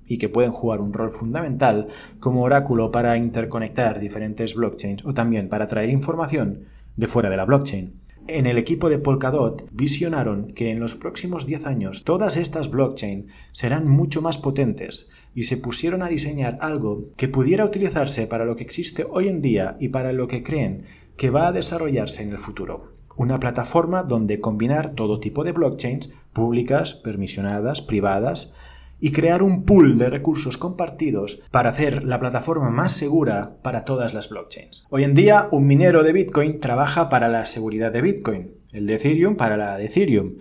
y 0.05 0.19
que 0.19 0.29
pueden 0.29 0.51
jugar 0.51 0.81
un 0.81 0.93
rol 0.93 1.09
fundamental 1.09 1.87
como 2.19 2.43
oráculo 2.43 2.91
para 2.91 3.17
interconectar 3.17 3.99
diferentes 3.99 4.53
blockchains 4.53 5.03
o 5.03 5.15
también 5.15 5.49
para 5.49 5.65
traer 5.65 5.89
información 5.89 6.65
de 6.97 7.07
fuera 7.07 7.29
de 7.29 7.37
la 7.37 7.45
blockchain. 7.45 8.07
En 8.27 8.45
el 8.45 8.57
equipo 8.57 8.89
de 8.89 8.97
Polkadot 8.97 9.69
visionaron 9.71 10.51
que 10.53 10.69
en 10.69 10.81
los 10.81 10.95
próximos 10.95 11.45
10 11.45 11.65
años 11.65 12.03
todas 12.03 12.35
estas 12.35 12.69
blockchain 12.69 13.27
serán 13.53 13.87
mucho 13.87 14.21
más 14.21 14.37
potentes 14.37 15.09
y 15.33 15.45
se 15.45 15.55
pusieron 15.55 16.03
a 16.03 16.09
diseñar 16.09 16.57
algo 16.59 17.05
que 17.15 17.29
pudiera 17.29 17.63
utilizarse 17.63 18.27
para 18.27 18.43
lo 18.43 18.57
que 18.57 18.63
existe 18.63 19.05
hoy 19.09 19.29
en 19.29 19.41
día 19.41 19.77
y 19.79 19.89
para 19.89 20.11
lo 20.11 20.27
que 20.27 20.43
creen 20.43 20.83
que 21.15 21.29
va 21.29 21.47
a 21.47 21.53
desarrollarse 21.53 22.21
en 22.21 22.31
el 22.31 22.37
futuro. 22.37 22.91
Una 23.15 23.39
plataforma 23.39 24.03
donde 24.03 24.41
combinar 24.41 24.89
todo 24.89 25.21
tipo 25.21 25.45
de 25.45 25.53
blockchains, 25.53 26.09
públicas, 26.33 26.95
permisionadas, 26.95 27.81
privadas, 27.81 28.51
y 28.99 29.11
crear 29.11 29.43
un 29.43 29.63
pool 29.63 29.97
de 29.97 30.09
recursos 30.09 30.57
compartidos 30.57 31.41
para 31.51 31.69
hacer 31.69 32.03
la 32.03 32.19
plataforma 32.19 32.69
más 32.69 32.91
segura 32.91 33.57
para 33.61 33.85
todas 33.85 34.13
las 34.13 34.29
blockchains. 34.29 34.85
Hoy 34.89 35.03
en 35.03 35.13
día, 35.13 35.49
un 35.51 35.67
minero 35.67 36.03
de 36.03 36.13
Bitcoin 36.13 36.59
trabaja 36.59 37.09
para 37.09 37.27
la 37.27 37.45
seguridad 37.45 37.91
de 37.91 38.01
Bitcoin, 38.01 38.51
el 38.73 38.87
de 38.87 38.95
Ethereum 38.95 39.35
para 39.35 39.57
la 39.57 39.77
de 39.77 39.85
Ethereum. 39.85 40.37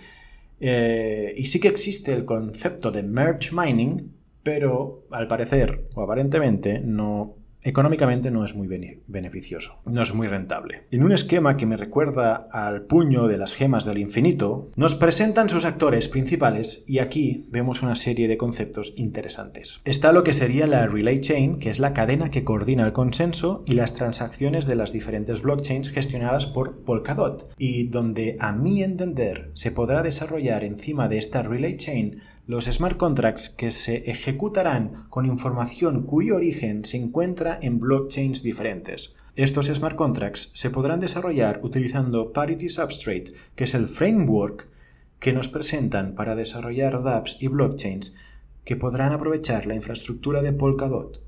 Eh, 0.58 1.34
y 1.36 1.46
sí 1.46 1.60
que 1.60 1.68
existe 1.68 2.12
el 2.12 2.24
concepto 2.24 2.90
de 2.90 3.02
merge 3.02 3.50
mining, 3.52 4.12
pero 4.42 5.06
al 5.10 5.26
parecer 5.26 5.88
o 5.94 6.02
aparentemente 6.02 6.80
no 6.80 7.36
económicamente 7.66 8.30
no 8.30 8.44
es 8.44 8.54
muy 8.54 8.68
beneficioso, 9.08 9.80
no 9.84 10.02
es 10.02 10.14
muy 10.14 10.28
rentable. 10.28 10.84
En 10.92 11.02
un 11.02 11.10
esquema 11.10 11.56
que 11.56 11.66
me 11.66 11.76
recuerda 11.76 12.48
al 12.52 12.82
puño 12.82 13.26
de 13.26 13.38
las 13.38 13.54
gemas 13.54 13.84
del 13.84 13.98
infinito, 13.98 14.70
nos 14.76 14.94
presentan 14.94 15.48
sus 15.48 15.64
actores 15.64 16.06
principales 16.06 16.84
y 16.86 17.00
aquí 17.00 17.46
vemos 17.50 17.82
una 17.82 17.96
serie 17.96 18.28
de 18.28 18.36
conceptos 18.36 18.92
interesantes. 18.96 19.80
Está 19.84 20.12
lo 20.12 20.22
que 20.22 20.32
sería 20.32 20.68
la 20.68 20.86
Relay 20.86 21.20
Chain, 21.20 21.58
que 21.58 21.70
es 21.70 21.80
la 21.80 21.92
cadena 21.92 22.30
que 22.30 22.44
coordina 22.44 22.86
el 22.86 22.92
consenso 22.92 23.64
y 23.66 23.72
las 23.72 23.94
transacciones 23.94 24.66
de 24.66 24.76
las 24.76 24.92
diferentes 24.92 25.42
blockchains 25.42 25.90
gestionadas 25.90 26.46
por 26.46 26.84
Polkadot, 26.84 27.52
y 27.58 27.88
donde 27.88 28.36
a 28.38 28.52
mi 28.52 28.84
entender 28.84 29.50
se 29.54 29.72
podrá 29.72 30.04
desarrollar 30.04 30.62
encima 30.62 31.08
de 31.08 31.18
esta 31.18 31.42
Relay 31.42 31.76
Chain 31.76 32.20
los 32.46 32.66
smart 32.66 32.96
contracts 32.96 33.50
que 33.50 33.72
se 33.72 34.08
ejecutarán 34.08 35.06
con 35.08 35.26
información 35.26 36.04
cuyo 36.04 36.36
origen 36.36 36.84
se 36.84 36.96
encuentra 36.96 37.58
en 37.60 37.80
blockchains 37.80 38.44
diferentes. 38.44 39.14
Estos 39.34 39.66
smart 39.66 39.96
contracts 39.96 40.50
se 40.54 40.70
podrán 40.70 41.00
desarrollar 41.00 41.60
utilizando 41.64 42.32
Parity 42.32 42.68
Substrate, 42.68 43.32
que 43.56 43.64
es 43.64 43.74
el 43.74 43.88
framework 43.88 44.68
que 45.18 45.32
nos 45.32 45.48
presentan 45.48 46.14
para 46.14 46.36
desarrollar 46.36 47.02
dApps 47.02 47.36
y 47.40 47.48
blockchains 47.48 48.14
que 48.64 48.76
podrán 48.76 49.12
aprovechar 49.12 49.66
la 49.66 49.74
infraestructura 49.74 50.40
de 50.40 50.52
Polkadot, 50.52 51.20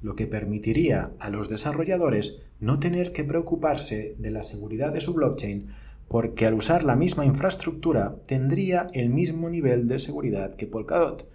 lo 0.00 0.16
que 0.16 0.26
permitiría 0.26 1.10
a 1.18 1.28
los 1.28 1.48
desarrolladores 1.48 2.42
no 2.58 2.78
tener 2.78 3.12
que 3.12 3.24
preocuparse 3.24 4.14
de 4.18 4.30
la 4.30 4.42
seguridad 4.42 4.92
de 4.92 5.00
su 5.00 5.12
blockchain 5.12 5.68
porque 6.14 6.46
al 6.46 6.54
usar 6.54 6.84
la 6.84 6.94
misma 6.94 7.24
infraestructura 7.24 8.18
tendría 8.28 8.86
el 8.92 9.08
mismo 9.08 9.50
nivel 9.50 9.88
de 9.88 9.98
seguridad 9.98 10.54
que 10.54 10.68
Polkadot. 10.68 11.28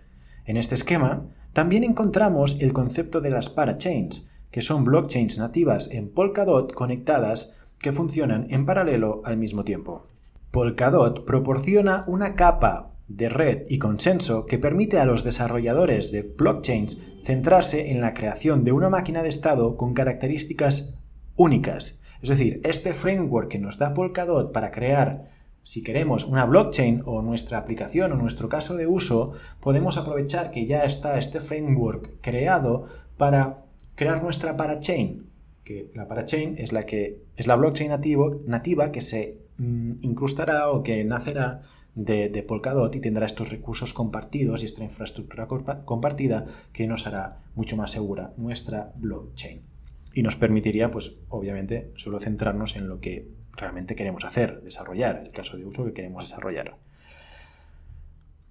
En 0.45 0.55
este 0.55 0.73
esquema 0.73 1.27
también 1.51 1.83
encontramos 1.83 2.55
el 2.61 2.71
concepto 2.71 3.19
de 3.19 3.29
las 3.29 3.49
parachains, 3.49 4.29
que 4.51 4.61
son 4.61 4.85
blockchains 4.85 5.37
nativas 5.37 5.91
en 5.91 6.07
Polkadot 6.07 6.71
conectadas 6.71 7.57
que 7.77 7.91
funcionan 7.91 8.47
en 8.51 8.65
paralelo 8.65 9.21
al 9.25 9.35
mismo 9.35 9.65
tiempo. 9.65 10.07
Polkadot 10.49 11.25
proporciona 11.25 12.05
una 12.07 12.35
capa 12.35 12.93
de 13.09 13.27
red 13.27 13.63
y 13.67 13.79
consenso 13.79 14.45
que 14.45 14.59
permite 14.59 14.97
a 14.97 15.05
los 15.05 15.25
desarrolladores 15.25 16.13
de 16.13 16.21
blockchains 16.21 17.01
centrarse 17.25 17.91
en 17.91 17.99
la 17.99 18.13
creación 18.13 18.63
de 18.63 18.71
una 18.71 18.89
máquina 18.89 19.23
de 19.23 19.29
estado 19.29 19.75
con 19.75 19.93
características 19.93 20.97
únicas 21.35 21.99
es 22.21 22.29
decir, 22.29 22.59
este 22.63 22.93
framework 22.93 23.49
que 23.49 23.59
nos 23.59 23.77
da 23.77 23.93
Polkadot 23.93 24.51
para 24.51 24.71
crear, 24.71 25.29
si 25.63 25.83
queremos, 25.83 26.25
una 26.25 26.45
blockchain 26.45 27.03
o 27.05 27.21
nuestra 27.21 27.57
aplicación 27.57 28.11
o 28.11 28.15
nuestro 28.15 28.49
caso 28.49 28.75
de 28.75 28.87
uso, 28.87 29.33
podemos 29.61 29.97
aprovechar 29.97 30.51
que 30.51 30.65
ya 30.65 30.83
está 30.83 31.17
este 31.17 31.39
framework 31.39 32.19
creado 32.21 32.85
para 33.17 33.65
crear 33.95 34.21
nuestra 34.21 34.57
parachain, 34.57 35.29
que 35.63 35.91
la 35.95 36.07
parachain 36.07 36.55
es 36.57 36.73
la 36.73 36.83
que 36.83 37.23
es 37.37 37.47
la 37.47 37.55
blockchain 37.55 37.91
nativa 38.45 38.91
que 38.91 39.01
se 39.01 39.37
mm, 39.57 39.97
incrustará 40.01 40.71
o 40.71 40.83
que 40.83 41.03
nacerá 41.05 41.61
de, 41.95 42.29
de, 42.29 42.43
Polkadot 42.43 42.93
y 42.95 42.99
tendrá 42.99 43.25
estos 43.25 43.49
recursos 43.49 43.93
compartidos 43.93 44.61
y 44.61 44.65
esta 44.65 44.83
infraestructura 44.83 45.47
compartida 45.85 46.45
que 46.71 46.87
nos 46.87 47.07
hará 47.07 47.41
mucho 47.55 47.75
más 47.75 47.91
segura 47.91 48.33
nuestra 48.37 48.93
blockchain 48.95 49.68
y 50.13 50.23
nos 50.23 50.35
permitiría, 50.35 50.91
pues 50.91 51.21
obviamente, 51.29 51.91
solo 51.95 52.19
centrarnos 52.19 52.75
en 52.75 52.87
lo 52.87 52.99
que 52.99 53.27
realmente 53.55 53.95
queremos 53.95 54.25
hacer, 54.25 54.61
desarrollar, 54.61 55.21
el 55.25 55.31
caso 55.31 55.57
de 55.57 55.65
uso 55.65 55.85
que 55.85 55.93
queremos 55.93 56.29
desarrollar. 56.29 56.77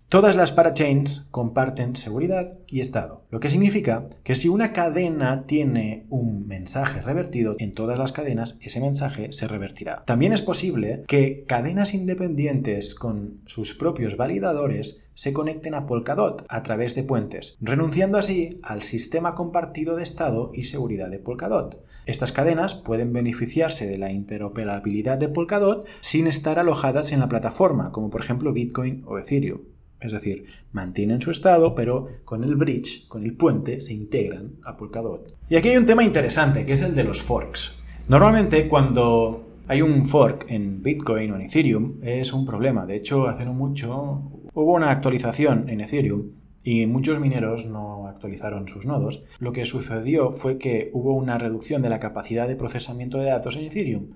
Todas 0.09 0.37
las 0.37 0.53
parachains 0.53 1.27
comparten 1.31 1.95
seguridad 1.95 2.59
y 2.67 2.81
estado, 2.81 3.27
lo 3.29 3.41
que 3.41 3.51
significa 3.51 4.09
que 4.25 4.37
si 4.37 4.49
una 4.49 4.73
cadena 4.73 5.45
tiene 5.45 6.07
un 6.09 6.47
mensaje 6.47 7.03
revertido, 7.03 7.57
en 7.59 7.73
todas 7.73 7.99
las 7.99 8.13
cadenas 8.13 8.59
ese 8.63 8.81
mensaje 8.81 9.35
se 9.35 9.47
revertirá. 9.47 10.05
También 10.07 10.33
es 10.33 10.41
posible 10.41 11.05
que 11.07 11.45
cadenas 11.47 11.93
independientes 11.93 12.95
con 12.95 13.43
sus 13.45 13.75
propios 13.75 14.17
validadores 14.17 15.05
se 15.13 15.35
conecten 15.35 15.75
a 15.75 15.85
Polkadot 15.85 16.43
a 16.49 16.63
través 16.63 16.95
de 16.95 17.03
puentes, 17.03 17.59
renunciando 17.61 18.17
así 18.17 18.61
al 18.63 18.81
sistema 18.81 19.35
compartido 19.35 19.95
de 19.95 20.05
estado 20.05 20.53
y 20.55 20.65
seguridad 20.65 21.11
de 21.11 21.19
Polkadot. 21.19 21.85
Estas 22.07 22.33
cadenas 22.33 22.75
pueden 22.75 23.13
beneficiarse 23.13 23.87
de 23.87 23.99
la 23.99 24.11
interoperabilidad 24.11 25.19
de 25.19 25.29
Polkadot 25.29 25.87
sin 26.01 26.29
estar 26.29 26.59
alojadas 26.59 27.13
en 27.13 27.21
la 27.21 27.29
plataforma, 27.29 27.93
como 27.93 28.09
por 28.09 28.23
ejemplo 28.23 28.55
Bitcoin 28.55 29.03
o 29.07 29.19
Ethereum. 29.19 29.61
Es 30.01 30.13
decir, 30.13 30.45
mantienen 30.73 31.21
su 31.21 31.31
estado, 31.31 31.75
pero 31.75 32.07
con 32.25 32.45
el 32.45 32.55
bridge, 32.55 33.09
con 33.09 33.25
el 33.25 33.35
puente, 33.35 33.81
se 33.81 33.95
integran 33.95 34.53
a 34.65 34.77
Polkadot. 34.77 35.35
Y 35.49 35.57
aquí 35.57 35.69
hay 35.69 35.77
un 35.77 35.87
tema 35.87 36.05
interesante, 36.05 36.65
que 36.65 36.75
es 36.75 36.83
el 36.83 36.95
de 36.95 37.05
los 37.05 37.23
forks. 37.23 37.83
Normalmente 38.09 38.69
cuando 38.69 39.49
hay 39.67 39.83
un 39.83 40.07
fork 40.07 40.47
en 40.49 40.83
Bitcoin 40.83 41.33
o 41.33 41.37
en 41.37 41.43
Ethereum 41.43 41.99
es 42.03 42.33
un 42.33 42.47
problema. 42.47 42.87
De 42.87 42.97
hecho, 42.97 43.29
hace 43.29 43.45
no 43.45 43.53
mucho 43.53 44.33
hubo 44.55 44.73
una 44.73 44.91
actualización 44.91 45.69
en 45.69 45.83
Ethereum 45.83 46.31
y 46.65 46.87
muchos 46.87 47.21
mineros 47.21 47.67
no 47.67 48.07
actualizaron 48.07 48.67
sus 48.67 48.87
nodos. 48.87 49.25
Lo 49.39 49.53
que 49.53 49.67
sucedió 49.67 50.33
fue 50.33 50.59
que 50.59 50.91
hubo 50.95 51.13
una 51.13 51.39
reducción 51.39 51.83
de 51.83 51.91
la 51.91 52.01
capacidad 52.01 52.49
de 52.49 52.57
procesamiento 52.57 53.19
de 53.19 53.27
datos 53.27 53.57
en 53.57 53.65
Ethereum 53.65 54.07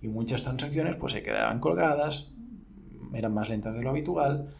y 0.00 0.08
muchas 0.08 0.44
transacciones 0.44 0.96
pues 0.96 1.12
se 1.12 1.22
quedaban 1.22 1.58
colgadas, 1.58 2.30
eran 3.12 3.34
más 3.34 3.48
lentas 3.48 3.74
de 3.74 3.82
lo 3.82 3.90
habitual 3.90 4.50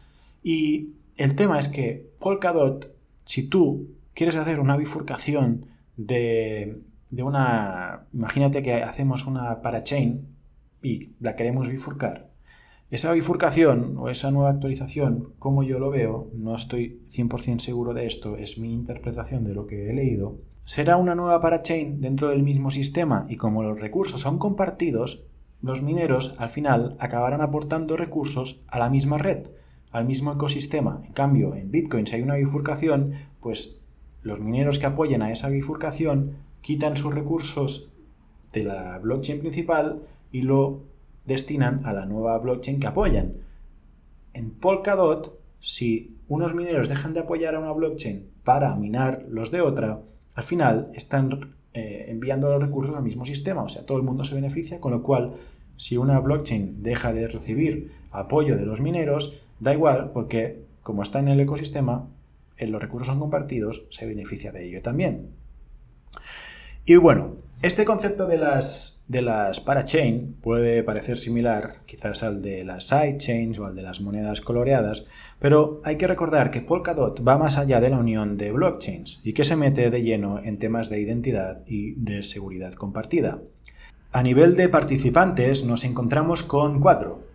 y 0.48 0.94
el 1.16 1.34
tema 1.34 1.58
es 1.58 1.66
que 1.66 2.12
Polkadot, 2.20 2.94
si 3.24 3.48
tú 3.48 3.96
quieres 4.14 4.36
hacer 4.36 4.60
una 4.60 4.76
bifurcación 4.76 5.66
de, 5.96 6.82
de 7.10 7.22
una... 7.24 8.06
Imagínate 8.14 8.62
que 8.62 8.74
hacemos 8.74 9.26
una 9.26 9.60
parachain 9.60 10.28
y 10.80 11.10
la 11.18 11.34
queremos 11.34 11.68
bifurcar. 11.68 12.30
Esa 12.92 13.10
bifurcación 13.10 13.96
o 13.98 14.08
esa 14.08 14.30
nueva 14.30 14.50
actualización, 14.50 15.32
como 15.40 15.64
yo 15.64 15.80
lo 15.80 15.90
veo, 15.90 16.30
no 16.32 16.54
estoy 16.54 17.02
100% 17.10 17.58
seguro 17.58 17.92
de 17.92 18.06
esto, 18.06 18.36
es 18.36 18.56
mi 18.56 18.72
interpretación 18.72 19.42
de 19.42 19.52
lo 19.52 19.66
que 19.66 19.90
he 19.90 19.94
leído, 19.94 20.36
será 20.64 20.96
una 20.96 21.16
nueva 21.16 21.40
parachain 21.40 22.00
dentro 22.00 22.28
del 22.28 22.44
mismo 22.44 22.70
sistema 22.70 23.26
y 23.28 23.34
como 23.34 23.64
los 23.64 23.80
recursos 23.80 24.20
son 24.20 24.38
compartidos, 24.38 25.24
los 25.60 25.82
mineros 25.82 26.36
al 26.38 26.50
final 26.50 26.96
acabarán 27.00 27.40
aportando 27.40 27.96
recursos 27.96 28.62
a 28.68 28.78
la 28.78 28.88
misma 28.88 29.18
red 29.18 29.48
al 29.90 30.04
mismo 30.04 30.32
ecosistema. 30.32 31.02
En 31.04 31.12
cambio, 31.12 31.54
en 31.54 31.70
Bitcoin, 31.70 32.06
si 32.06 32.16
hay 32.16 32.22
una 32.22 32.34
bifurcación, 32.34 33.12
pues 33.40 33.80
los 34.22 34.40
mineros 34.40 34.78
que 34.78 34.86
apoyen 34.86 35.22
a 35.22 35.32
esa 35.32 35.48
bifurcación 35.48 36.38
quitan 36.60 36.96
sus 36.96 37.14
recursos 37.14 37.92
de 38.52 38.64
la 38.64 38.98
blockchain 38.98 39.40
principal 39.40 40.02
y 40.32 40.42
lo 40.42 40.82
destinan 41.24 41.84
a 41.84 41.92
la 41.92 42.06
nueva 42.06 42.38
blockchain 42.38 42.80
que 42.80 42.86
apoyan. 42.86 43.34
En 44.32 44.50
Polkadot, 44.50 45.38
si 45.60 46.16
unos 46.28 46.54
mineros 46.54 46.88
dejan 46.88 47.14
de 47.14 47.20
apoyar 47.20 47.54
a 47.54 47.60
una 47.60 47.72
blockchain 47.72 48.30
para 48.44 48.74
minar 48.76 49.26
los 49.28 49.50
de 49.50 49.60
otra, 49.60 50.02
al 50.34 50.44
final 50.44 50.90
están 50.94 51.54
eh, 51.72 52.06
enviando 52.08 52.48
los 52.50 52.60
recursos 52.60 52.94
al 52.96 53.02
mismo 53.02 53.24
sistema, 53.24 53.62
o 53.62 53.68
sea, 53.68 53.84
todo 53.84 53.98
el 53.98 54.04
mundo 54.04 54.24
se 54.24 54.34
beneficia, 54.34 54.80
con 54.80 54.92
lo 54.92 55.02
cual, 55.02 55.32
si 55.76 55.96
una 55.96 56.18
blockchain 56.20 56.82
deja 56.82 57.12
de 57.12 57.28
recibir 57.28 57.92
apoyo 58.10 58.56
de 58.56 58.66
los 58.66 58.80
mineros, 58.80 59.46
Da 59.58 59.72
igual 59.72 60.10
porque 60.12 60.64
como 60.82 61.02
está 61.02 61.18
en 61.18 61.28
el 61.28 61.40
ecosistema, 61.40 62.08
en 62.58 62.72
los 62.72 62.80
recursos 62.80 63.08
son 63.08 63.20
compartidos, 63.20 63.84
se 63.90 64.06
beneficia 64.06 64.52
de 64.52 64.66
ello 64.66 64.82
también. 64.82 65.30
Y 66.84 66.96
bueno, 66.96 67.36
este 67.62 67.84
concepto 67.84 68.26
de 68.26 68.38
las, 68.38 69.02
de 69.08 69.20
las 69.20 69.58
parachain 69.58 70.36
puede 70.40 70.84
parecer 70.84 71.18
similar 71.18 71.78
quizás 71.86 72.22
al 72.22 72.40
de 72.40 72.64
las 72.64 72.86
sidechains 72.86 73.58
o 73.58 73.66
al 73.66 73.74
de 73.74 73.82
las 73.82 74.00
monedas 74.00 74.40
coloreadas, 74.40 75.06
pero 75.40 75.80
hay 75.84 75.96
que 75.96 76.06
recordar 76.06 76.52
que 76.52 76.60
Polkadot 76.60 77.26
va 77.26 77.38
más 77.38 77.56
allá 77.56 77.80
de 77.80 77.90
la 77.90 77.98
unión 77.98 78.36
de 78.36 78.52
blockchains 78.52 79.20
y 79.24 79.32
que 79.32 79.44
se 79.44 79.56
mete 79.56 79.90
de 79.90 80.02
lleno 80.02 80.40
en 80.42 80.58
temas 80.58 80.88
de 80.88 81.00
identidad 81.00 81.62
y 81.66 81.94
de 81.94 82.22
seguridad 82.22 82.74
compartida. 82.74 83.40
A 84.16 84.22
nivel 84.22 84.56
de 84.56 84.70
participantes 84.70 85.62
nos 85.66 85.84
encontramos 85.84 86.42
con 86.42 86.80
cuatro, 86.80 87.26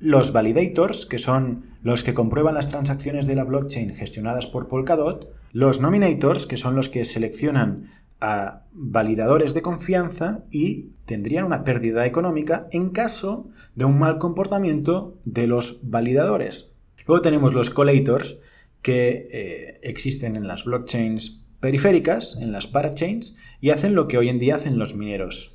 los 0.00 0.30
validators, 0.30 1.06
que 1.06 1.16
son 1.16 1.64
los 1.82 2.02
que 2.02 2.12
comprueban 2.12 2.56
las 2.56 2.68
transacciones 2.68 3.26
de 3.26 3.36
la 3.36 3.44
blockchain 3.44 3.94
gestionadas 3.94 4.46
por 4.46 4.68
Polkadot, 4.68 5.34
los 5.50 5.80
nominators, 5.80 6.44
que 6.44 6.58
son 6.58 6.76
los 6.76 6.90
que 6.90 7.06
seleccionan 7.06 7.86
a 8.20 8.64
validadores 8.72 9.54
de 9.54 9.62
confianza 9.62 10.44
y 10.50 10.90
tendrían 11.06 11.46
una 11.46 11.64
pérdida 11.64 12.04
económica 12.04 12.68
en 12.70 12.90
caso 12.90 13.48
de 13.74 13.86
un 13.86 13.98
mal 13.98 14.18
comportamiento 14.18 15.16
de 15.24 15.46
los 15.46 15.88
validadores. 15.88 16.76
Luego 17.06 17.22
tenemos 17.22 17.54
los 17.54 17.70
collators, 17.70 18.36
que 18.82 19.26
eh, 19.32 19.80
existen 19.82 20.36
en 20.36 20.46
las 20.46 20.64
blockchains 20.64 21.46
periféricas, 21.60 22.36
en 22.42 22.52
las 22.52 22.66
parachains, 22.66 23.38
y 23.62 23.70
hacen 23.70 23.94
lo 23.94 24.06
que 24.06 24.18
hoy 24.18 24.28
en 24.28 24.38
día 24.38 24.56
hacen 24.56 24.78
los 24.78 24.94
mineros 24.94 25.51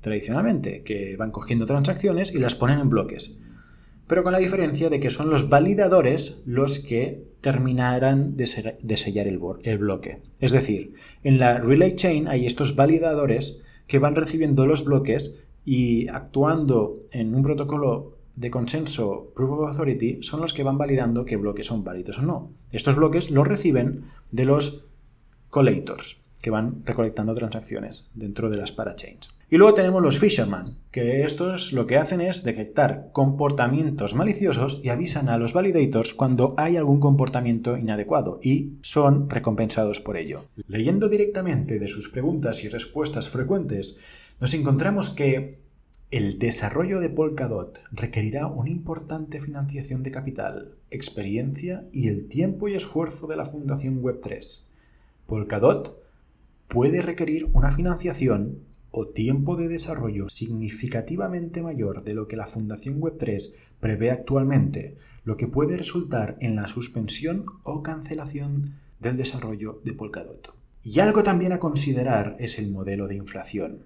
tradicionalmente, 0.00 0.82
que 0.82 1.16
van 1.16 1.30
cogiendo 1.30 1.66
transacciones 1.66 2.32
y 2.32 2.38
las 2.38 2.54
ponen 2.54 2.78
en 2.78 2.90
bloques. 2.90 3.36
Pero 4.06 4.24
con 4.24 4.32
la 4.32 4.38
diferencia 4.38 4.90
de 4.90 4.98
que 4.98 5.10
son 5.10 5.30
los 5.30 5.48
validadores 5.48 6.40
los 6.44 6.80
que 6.80 7.28
terminarán 7.40 8.36
de, 8.36 8.46
sellar 8.46 9.28
el, 9.28 9.38
bloque. 9.78 10.18
Es 10.40 10.52
decir, 10.52 10.94
en 11.22 11.38
la 11.38 11.58
Relay 11.58 11.94
Chain 11.94 12.26
hay 12.26 12.44
estos 12.44 12.74
validadores 12.74 13.60
que 13.86 13.98
van 13.98 14.16
recibiendo 14.16 14.66
los 14.66 14.84
bloques 14.84 15.34
y 15.64 16.08
actuando 16.08 17.06
en 17.12 17.34
un 17.34 17.42
protocolo 17.42 18.18
de 18.34 18.50
consenso 18.50 19.32
Proof 19.34 19.50
of 19.50 19.68
Authority 19.68 20.22
son 20.22 20.40
los 20.40 20.54
que 20.54 20.62
van 20.62 20.78
validando 20.78 21.24
qué 21.24 21.36
bloques 21.36 21.66
son 21.66 21.84
válidos 21.84 22.18
o 22.18 22.22
no. 22.22 22.50
Estos 22.72 22.96
bloques 22.96 23.30
los 23.30 23.46
reciben 23.46 24.04
de 24.32 24.44
los 24.44 24.86
collators, 25.50 26.20
que 26.42 26.50
van 26.50 26.84
recolectando 26.84 27.34
transacciones 27.34 28.04
dentro 28.14 28.50
de 28.50 28.56
las 28.56 28.72
parachains. 28.72 29.30
Y 29.52 29.56
luego 29.56 29.74
tenemos 29.74 30.00
los 30.00 30.20
fisherman, 30.20 30.78
que 30.92 31.24
estos 31.24 31.72
lo 31.72 31.88
que 31.88 31.96
hacen 31.96 32.20
es 32.20 32.44
detectar 32.44 33.10
comportamientos 33.10 34.14
maliciosos 34.14 34.80
y 34.84 34.90
avisan 34.90 35.28
a 35.28 35.38
los 35.38 35.52
validators 35.52 36.14
cuando 36.14 36.54
hay 36.56 36.76
algún 36.76 37.00
comportamiento 37.00 37.76
inadecuado 37.76 38.38
y 38.44 38.74
son 38.82 39.28
recompensados 39.28 39.98
por 39.98 40.16
ello. 40.16 40.44
Leyendo 40.68 41.08
directamente 41.08 41.80
de 41.80 41.88
sus 41.88 42.08
preguntas 42.08 42.62
y 42.62 42.68
respuestas 42.68 43.28
frecuentes, 43.28 43.98
nos 44.40 44.54
encontramos 44.54 45.10
que 45.10 45.58
el 46.12 46.38
desarrollo 46.38 47.00
de 47.00 47.10
Polkadot 47.10 47.82
requerirá 47.90 48.46
una 48.46 48.70
importante 48.70 49.40
financiación 49.40 50.04
de 50.04 50.12
capital, 50.12 50.76
experiencia 50.92 51.88
y 51.90 52.06
el 52.06 52.28
tiempo 52.28 52.68
y 52.68 52.74
esfuerzo 52.74 53.26
de 53.26 53.34
la 53.36 53.46
Fundación 53.46 54.00
Web3. 54.00 54.66
Polkadot 55.26 56.00
puede 56.68 57.02
requerir 57.02 57.48
una 57.52 57.72
financiación 57.72 58.69
o 58.90 59.08
tiempo 59.08 59.56
de 59.56 59.68
desarrollo 59.68 60.28
significativamente 60.28 61.62
mayor 61.62 62.04
de 62.04 62.14
lo 62.14 62.28
que 62.28 62.36
la 62.36 62.46
Fundación 62.46 63.00
Web3 63.00 63.52
prevé 63.80 64.10
actualmente, 64.10 64.96
lo 65.24 65.36
que 65.36 65.46
puede 65.46 65.76
resultar 65.76 66.36
en 66.40 66.56
la 66.56 66.66
suspensión 66.68 67.46
o 67.62 67.82
cancelación 67.82 68.74
del 68.98 69.16
desarrollo 69.16 69.80
de 69.84 69.92
Polkadot. 69.92 70.52
Y 70.82 71.00
algo 71.00 71.22
también 71.22 71.52
a 71.52 71.60
considerar 71.60 72.36
es 72.38 72.58
el 72.58 72.70
modelo 72.70 73.06
de 73.06 73.16
inflación. 73.16 73.84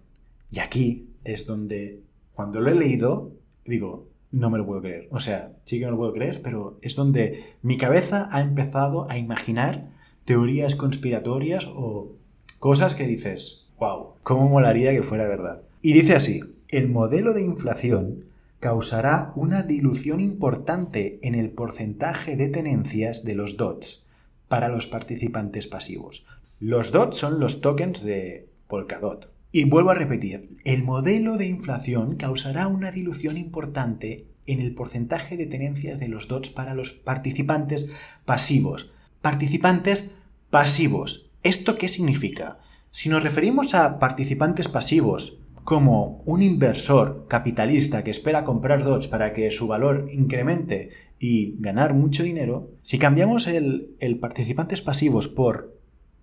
Y 0.50 0.60
aquí 0.60 1.08
es 1.24 1.46
donde 1.46 2.02
cuando 2.32 2.60
lo 2.60 2.70
he 2.70 2.74
leído, 2.74 3.32
digo, 3.64 4.08
no 4.30 4.50
me 4.50 4.58
lo 4.58 4.66
puedo 4.66 4.82
creer. 4.82 5.08
O 5.10 5.20
sea, 5.20 5.52
sí 5.64 5.78
que 5.78 5.84
no 5.84 5.92
lo 5.92 5.96
puedo 5.98 6.12
creer, 6.12 6.42
pero 6.42 6.78
es 6.82 6.96
donde 6.96 7.44
mi 7.62 7.78
cabeza 7.78 8.28
ha 8.32 8.40
empezado 8.40 9.08
a 9.10 9.18
imaginar 9.18 9.92
teorías 10.24 10.74
conspiratorias 10.74 11.68
o 11.68 12.16
cosas 12.58 12.94
que 12.94 13.06
dices, 13.06 13.66
wow, 13.78 14.13
¿cómo 14.24 14.48
molaría 14.48 14.92
que 14.92 15.04
fuera 15.04 15.28
verdad? 15.28 15.62
Y 15.80 15.92
dice 15.92 16.16
así, 16.16 16.42
el 16.68 16.88
modelo 16.88 17.34
de 17.34 17.42
inflación 17.42 18.24
causará 18.58 19.32
una 19.36 19.62
dilución 19.62 20.20
importante 20.20 21.20
en 21.22 21.34
el 21.34 21.50
porcentaje 21.50 22.34
de 22.34 22.48
tenencias 22.48 23.22
de 23.24 23.34
los 23.34 23.56
DOTs 23.56 24.08
para 24.48 24.68
los 24.68 24.86
participantes 24.86 25.68
pasivos. 25.68 26.24
Los 26.58 26.90
DOTs 26.90 27.18
son 27.18 27.38
los 27.38 27.60
tokens 27.60 28.02
de 28.02 28.48
Polkadot. 28.66 29.30
Y 29.52 29.64
vuelvo 29.64 29.90
a 29.90 29.94
repetir, 29.94 30.56
el 30.64 30.82
modelo 30.82 31.36
de 31.36 31.46
inflación 31.46 32.16
causará 32.16 32.66
una 32.66 32.90
dilución 32.90 33.36
importante 33.36 34.26
en 34.46 34.60
el 34.60 34.74
porcentaje 34.74 35.36
de 35.36 35.46
tenencias 35.46 36.00
de 36.00 36.08
los 36.08 36.26
DOTs 36.26 36.48
para 36.50 36.74
los 36.74 36.92
participantes 36.92 37.90
pasivos. 38.24 38.90
Participantes 39.20 40.10
pasivos. 40.50 41.30
¿Esto 41.42 41.76
qué 41.76 41.88
significa? 41.88 42.58
Si 42.96 43.08
nos 43.08 43.24
referimos 43.24 43.74
a 43.74 43.98
participantes 43.98 44.68
pasivos 44.68 45.40
como 45.64 46.22
un 46.26 46.42
inversor 46.42 47.26
capitalista 47.26 48.04
que 48.04 48.12
espera 48.12 48.44
comprar 48.44 48.84
DOTs 48.84 49.08
para 49.08 49.32
que 49.32 49.50
su 49.50 49.66
valor 49.66 50.08
incremente 50.12 50.90
y 51.18 51.56
ganar 51.58 51.92
mucho 51.92 52.22
dinero, 52.22 52.70
si 52.82 53.00
cambiamos 53.00 53.48
el, 53.48 53.96
participantes 54.20 54.80
pasivos 54.80 55.26
por 55.26 55.76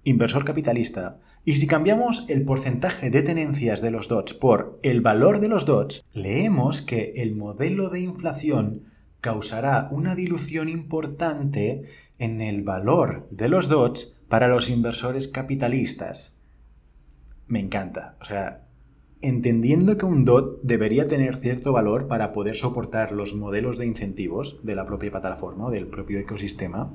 inversor 0.06 0.46
capitalista, 0.46 1.20
y 1.44 1.58
si 1.58 1.68
cambiamos 1.68 2.24
el 2.30 2.46
porcentaje 2.46 3.10
de 3.10 3.22
tenencias 3.22 3.82
de 3.82 3.92
los 3.92 4.08
DOTs 4.08 4.34
por 4.34 4.80
el 4.82 5.02
valor 5.02 5.42
de 5.42 5.50
los 5.50 5.66
DOTs, 5.66 6.06
leemos 6.14 6.82
que 6.82 7.12
el 7.18 7.36
modelo 7.36 7.90
de 7.90 8.00
inflación 8.00 8.84
causará 9.20 9.90
una 9.92 10.16
dilución 10.16 10.70
importante 10.70 11.82
en 12.18 12.42
el 12.42 12.64
valor 12.64 13.28
de 13.30 13.50
los 13.50 13.68
DOTs 13.68 14.16
para 14.30 14.48
los 14.48 14.70
inversores 14.70 15.28
capitalistas. 15.28 16.41
Me 17.52 17.60
encanta. 17.60 18.16
O 18.22 18.24
sea, 18.24 18.64
entendiendo 19.20 19.98
que 19.98 20.06
un 20.06 20.24
DOT 20.24 20.62
debería 20.64 21.08
tener 21.08 21.36
cierto 21.36 21.74
valor 21.74 22.08
para 22.08 22.32
poder 22.32 22.56
soportar 22.56 23.12
los 23.12 23.36
modelos 23.36 23.78
de 23.78 23.86
incentivos 23.86 24.62
de 24.64 24.74
la 24.74 24.86
propia 24.86 25.12
plataforma 25.12 25.66
o 25.66 25.70
del 25.70 25.88
propio 25.88 26.18
ecosistema, 26.18 26.94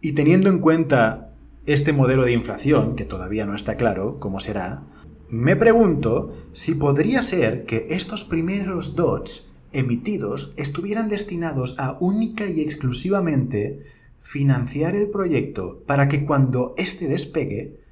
y 0.00 0.12
teniendo 0.12 0.50
en 0.50 0.60
cuenta 0.60 1.32
este 1.66 1.92
modelo 1.92 2.22
de 2.22 2.32
inflación, 2.32 2.94
que 2.94 3.04
todavía 3.04 3.44
no 3.44 3.56
está 3.56 3.74
claro 3.74 4.20
cómo 4.20 4.38
será, 4.38 4.84
me 5.30 5.56
pregunto 5.56 6.32
si 6.52 6.76
podría 6.76 7.24
ser 7.24 7.64
que 7.64 7.88
estos 7.90 8.22
primeros 8.22 8.94
DOTs 8.94 9.50
emitidos 9.72 10.52
estuvieran 10.56 11.08
destinados 11.08 11.74
a 11.80 11.96
única 11.98 12.46
y 12.46 12.60
exclusivamente 12.60 13.82
financiar 14.20 14.94
el 14.94 15.08
proyecto 15.08 15.82
para 15.88 16.06
que 16.06 16.24
cuando 16.24 16.72
éste 16.76 17.08
despegue 17.08 17.84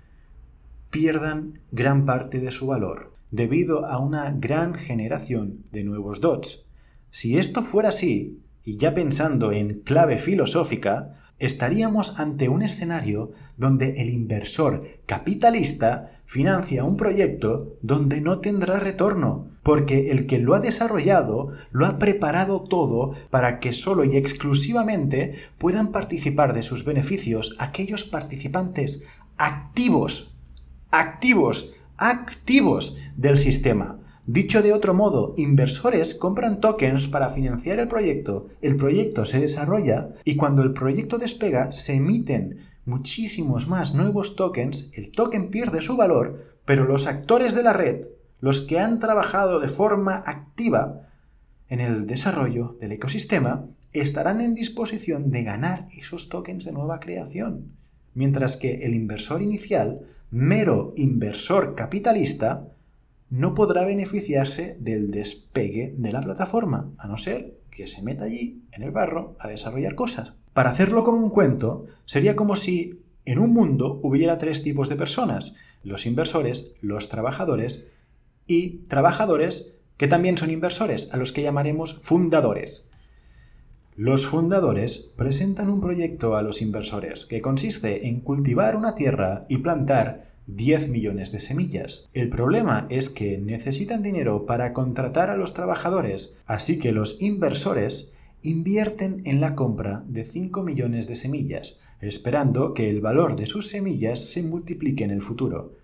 pierdan 0.94 1.58
gran 1.72 2.04
parte 2.04 2.38
de 2.38 2.52
su 2.52 2.68
valor 2.68 3.16
debido 3.32 3.84
a 3.84 3.98
una 3.98 4.30
gran 4.30 4.74
generación 4.74 5.64
de 5.72 5.82
nuevos 5.82 6.20
DOTs. 6.20 6.66
Si 7.10 7.36
esto 7.36 7.64
fuera 7.64 7.88
así, 7.88 8.44
y 8.62 8.76
ya 8.76 8.94
pensando 8.94 9.50
en 9.50 9.80
clave 9.80 10.18
filosófica, 10.18 11.14
estaríamos 11.40 12.20
ante 12.20 12.48
un 12.48 12.62
escenario 12.62 13.32
donde 13.56 14.00
el 14.00 14.08
inversor 14.08 14.86
capitalista 15.04 16.10
financia 16.26 16.84
un 16.84 16.96
proyecto 16.96 17.76
donde 17.82 18.20
no 18.20 18.38
tendrá 18.38 18.78
retorno, 18.78 19.48
porque 19.64 20.12
el 20.12 20.28
que 20.28 20.38
lo 20.38 20.54
ha 20.54 20.60
desarrollado 20.60 21.48
lo 21.72 21.86
ha 21.86 21.98
preparado 21.98 22.62
todo 22.62 23.14
para 23.30 23.58
que 23.58 23.72
solo 23.72 24.04
y 24.04 24.16
exclusivamente 24.16 25.34
puedan 25.58 25.90
participar 25.90 26.54
de 26.54 26.62
sus 26.62 26.84
beneficios 26.84 27.56
aquellos 27.58 28.04
participantes 28.04 29.02
activos, 29.36 30.33
activos, 30.98 31.74
activos 31.96 32.96
del 33.16 33.38
sistema 33.38 34.00
Dicho 34.26 34.62
de 34.62 34.72
otro 34.72 34.94
modo, 34.94 35.34
inversores 35.36 36.14
compran 36.14 36.58
tokens 36.58 37.08
para 37.08 37.28
financiar 37.28 37.78
el 37.78 37.88
proyecto, 37.88 38.48
el 38.62 38.76
proyecto 38.76 39.26
se 39.26 39.38
desarrolla 39.38 40.12
y 40.24 40.36
cuando 40.36 40.62
el 40.62 40.72
proyecto 40.72 41.18
despega 41.18 41.72
se 41.72 41.92
emiten 41.92 42.56
muchísimos 42.86 43.68
más 43.68 43.94
nuevos 43.94 44.34
tokens, 44.34 44.88
el 44.94 45.12
token 45.12 45.50
pierde 45.50 45.82
su 45.82 45.98
valor, 45.98 46.58
pero 46.64 46.84
los 46.84 47.06
actores 47.06 47.54
de 47.54 47.64
la 47.64 47.74
red, 47.74 48.06
los 48.40 48.62
que 48.62 48.78
han 48.78 48.98
trabajado 48.98 49.60
de 49.60 49.68
forma 49.68 50.22
activa 50.26 51.02
en 51.68 51.80
el 51.80 52.06
desarrollo 52.06 52.78
del 52.80 52.92
ecosistema, 52.92 53.66
estarán 53.92 54.40
en 54.40 54.54
disposición 54.54 55.30
de 55.30 55.42
ganar 55.42 55.88
esos 55.92 56.30
tokens 56.30 56.64
de 56.64 56.72
nueva 56.72 56.98
creación. 56.98 57.76
Mientras 58.14 58.56
que 58.56 58.86
el 58.86 58.94
inversor 58.94 59.42
inicial, 59.42 60.00
mero 60.30 60.92
inversor 60.96 61.74
capitalista, 61.74 62.68
no 63.30 63.54
podrá 63.54 63.84
beneficiarse 63.84 64.76
del 64.80 65.10
despegue 65.10 65.94
de 65.98 66.12
la 66.12 66.20
plataforma, 66.20 66.92
a 66.98 67.08
no 67.08 67.18
ser 67.18 67.58
que 67.70 67.86
se 67.86 68.02
meta 68.02 68.24
allí, 68.24 68.62
en 68.72 68.84
el 68.84 68.92
barro, 68.92 69.36
a 69.40 69.48
desarrollar 69.48 69.96
cosas. 69.96 70.34
Para 70.52 70.70
hacerlo 70.70 71.02
como 71.02 71.18
un 71.18 71.30
cuento, 71.30 71.86
sería 72.04 72.36
como 72.36 72.54
si 72.54 73.02
en 73.24 73.38
un 73.38 73.52
mundo 73.52 73.98
hubiera 74.02 74.38
tres 74.38 74.62
tipos 74.62 74.88
de 74.88 74.96
personas, 74.96 75.56
los 75.82 76.06
inversores, 76.06 76.74
los 76.80 77.08
trabajadores 77.08 77.88
y 78.46 78.84
trabajadores 78.84 79.74
que 79.96 80.08
también 80.08 80.36
son 80.36 80.50
inversores, 80.50 81.12
a 81.12 81.16
los 81.16 81.32
que 81.32 81.42
llamaremos 81.42 82.00
fundadores. 82.02 82.90
Los 83.96 84.26
fundadores 84.26 84.98
presentan 84.98 85.70
un 85.70 85.80
proyecto 85.80 86.34
a 86.34 86.42
los 86.42 86.62
inversores 86.62 87.26
que 87.26 87.40
consiste 87.40 88.08
en 88.08 88.18
cultivar 88.18 88.74
una 88.74 88.96
tierra 88.96 89.46
y 89.48 89.58
plantar 89.58 90.34
10 90.48 90.88
millones 90.88 91.30
de 91.30 91.38
semillas. 91.38 92.08
El 92.12 92.28
problema 92.28 92.88
es 92.90 93.08
que 93.08 93.38
necesitan 93.38 94.02
dinero 94.02 94.46
para 94.46 94.72
contratar 94.72 95.30
a 95.30 95.36
los 95.36 95.54
trabajadores, 95.54 96.34
así 96.44 96.80
que 96.80 96.90
los 96.90 97.22
inversores 97.22 98.12
invierten 98.42 99.22
en 99.26 99.40
la 99.40 99.54
compra 99.54 100.02
de 100.08 100.24
5 100.24 100.64
millones 100.64 101.06
de 101.06 101.14
semillas, 101.14 101.78
esperando 102.00 102.74
que 102.74 102.90
el 102.90 103.00
valor 103.00 103.36
de 103.36 103.46
sus 103.46 103.68
semillas 103.68 104.18
se 104.18 104.42
multiplique 104.42 105.04
en 105.04 105.12
el 105.12 105.22
futuro. 105.22 105.76